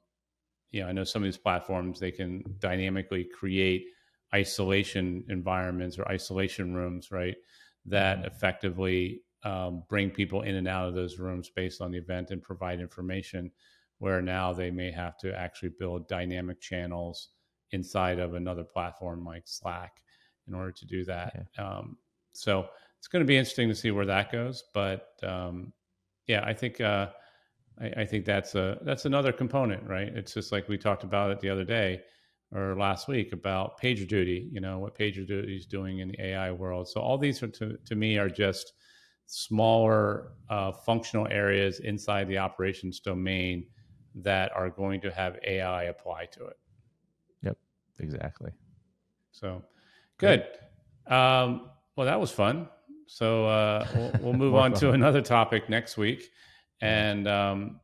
you 0.71 0.81
know, 0.81 0.87
I 0.87 0.91
know 0.91 1.03
some 1.03 1.21
of 1.21 1.27
these 1.27 1.37
platforms 1.37 1.99
they 1.99 2.11
can 2.11 2.43
dynamically 2.59 3.23
create 3.23 3.85
isolation 4.33 5.23
environments 5.29 5.97
or 5.97 6.07
isolation 6.09 6.73
rooms, 6.73 7.11
right? 7.11 7.35
That 7.87 8.25
effectively 8.25 9.21
um, 9.43 9.83
bring 9.89 10.09
people 10.09 10.41
in 10.41 10.55
and 10.55 10.67
out 10.67 10.87
of 10.87 10.93
those 10.93 11.19
rooms 11.19 11.49
based 11.49 11.81
on 11.81 11.91
the 11.91 11.97
event 11.97 12.31
and 12.31 12.43
provide 12.43 12.79
information 12.79 13.51
where 13.99 14.21
now 14.21 14.53
they 14.53 14.69
may 14.69 14.91
have 14.91 15.17
to 15.17 15.37
actually 15.37 15.71
build 15.79 16.07
dynamic 16.07 16.61
channels 16.61 17.29
inside 17.71 18.19
of 18.19 18.35
another 18.35 18.63
platform 18.63 19.25
like 19.25 19.43
slack 19.45 20.01
in 20.47 20.53
order 20.53 20.71
to 20.71 20.85
do 20.85 21.03
that. 21.05 21.47
Um, 21.57 21.97
so 22.33 22.67
it's 22.97 23.07
going 23.07 23.23
to 23.23 23.27
be 23.27 23.37
interesting 23.37 23.69
to 23.69 23.75
see 23.75 23.91
where 23.91 24.05
that 24.05 24.31
goes 24.31 24.63
but 24.73 25.09
um, 25.23 25.71
yeah 26.27 26.43
i 26.45 26.53
think 26.53 26.81
uh, 26.81 27.07
I, 27.79 28.01
I, 28.01 28.05
think 28.05 28.25
that's 28.25 28.55
a 28.55 28.77
that's 28.81 29.05
another 29.05 29.31
component 29.31 29.87
right? 29.87 30.07
It's 30.07 30.33
just 30.33 30.51
like 30.51 30.67
we 30.67 30.77
talked 30.77 31.03
about 31.03 31.31
it 31.31 31.39
the 31.39 31.49
other 31.49 31.63
day 31.63 32.01
or 32.53 32.75
last 32.77 33.07
week 33.07 33.33
about 33.33 33.79
PagerDuty, 33.79 34.51
you 34.51 34.61
know, 34.61 34.79
what 34.79 34.97
PagerDuty 34.97 35.55
is 35.55 35.65
doing 35.65 35.99
in 35.99 36.09
the 36.09 36.21
AI 36.21 36.51
world. 36.51 36.87
So 36.87 37.01
all 37.01 37.17
these 37.17 37.43
are 37.43 37.47
to, 37.47 37.77
to 37.85 37.95
me 37.95 38.17
are 38.17 38.29
just 38.29 38.73
smaller 39.25 40.31
uh, 40.49 40.71
functional 40.71 41.27
areas 41.29 41.79
inside 41.79 42.27
the 42.29 42.37
operations 42.37 42.99
domain 42.99 43.65
that 44.15 44.51
are 44.55 44.69
going 44.69 45.01
to 45.01 45.11
have 45.11 45.37
AI 45.45 45.83
apply 45.83 46.25
to 46.25 46.45
it. 46.45 46.57
Yep, 47.43 47.57
exactly. 47.99 48.51
So 49.31 49.63
good. 50.17 50.45
Um, 51.05 51.69
well, 51.95 52.05
that 52.05 52.19
was 52.19 52.31
fun. 52.31 52.69
So 53.07 53.45
uh, 53.45 53.87
we'll, 53.93 54.11
we'll 54.21 54.33
move 54.33 54.55
on 54.55 54.71
fun. 54.71 54.79
to 54.79 54.91
another 54.91 55.21
topic 55.21 55.69
next 55.69 55.97
week. 55.97 56.29
And 56.81 57.27
um, 57.27 57.79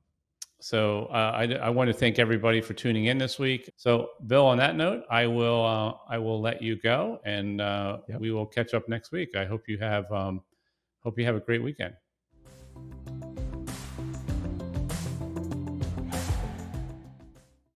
so 0.63 1.07
uh, 1.11 1.33
I, 1.35 1.43
I, 1.55 1.69
want 1.69 1.89
to 1.89 1.93
thank 1.93 2.19
everybody 2.19 2.61
for 2.61 2.73
tuning 2.73 3.05
in 3.07 3.17
this 3.17 3.37
week. 3.37 3.69
So, 3.75 4.11
Bill, 4.27 4.45
on 4.45 4.57
that 4.59 4.77
note, 4.77 5.03
I 5.11 5.27
will 5.27 5.65
uh, 5.65 5.93
I 6.09 6.17
will 6.17 6.39
let 6.39 6.61
you 6.61 6.79
go, 6.79 7.19
and 7.25 7.59
uh, 7.59 7.97
yep. 8.07 8.21
we 8.21 8.31
will 8.31 8.45
catch 8.45 8.73
up 8.73 8.87
next 8.87 9.11
week. 9.11 9.35
I 9.35 9.43
hope 9.43 9.67
you 9.67 9.77
have 9.79 10.09
um, 10.09 10.41
hope 10.99 11.19
you 11.19 11.25
have 11.25 11.35
a 11.35 11.41
great 11.41 11.61
weekend. 11.61 11.95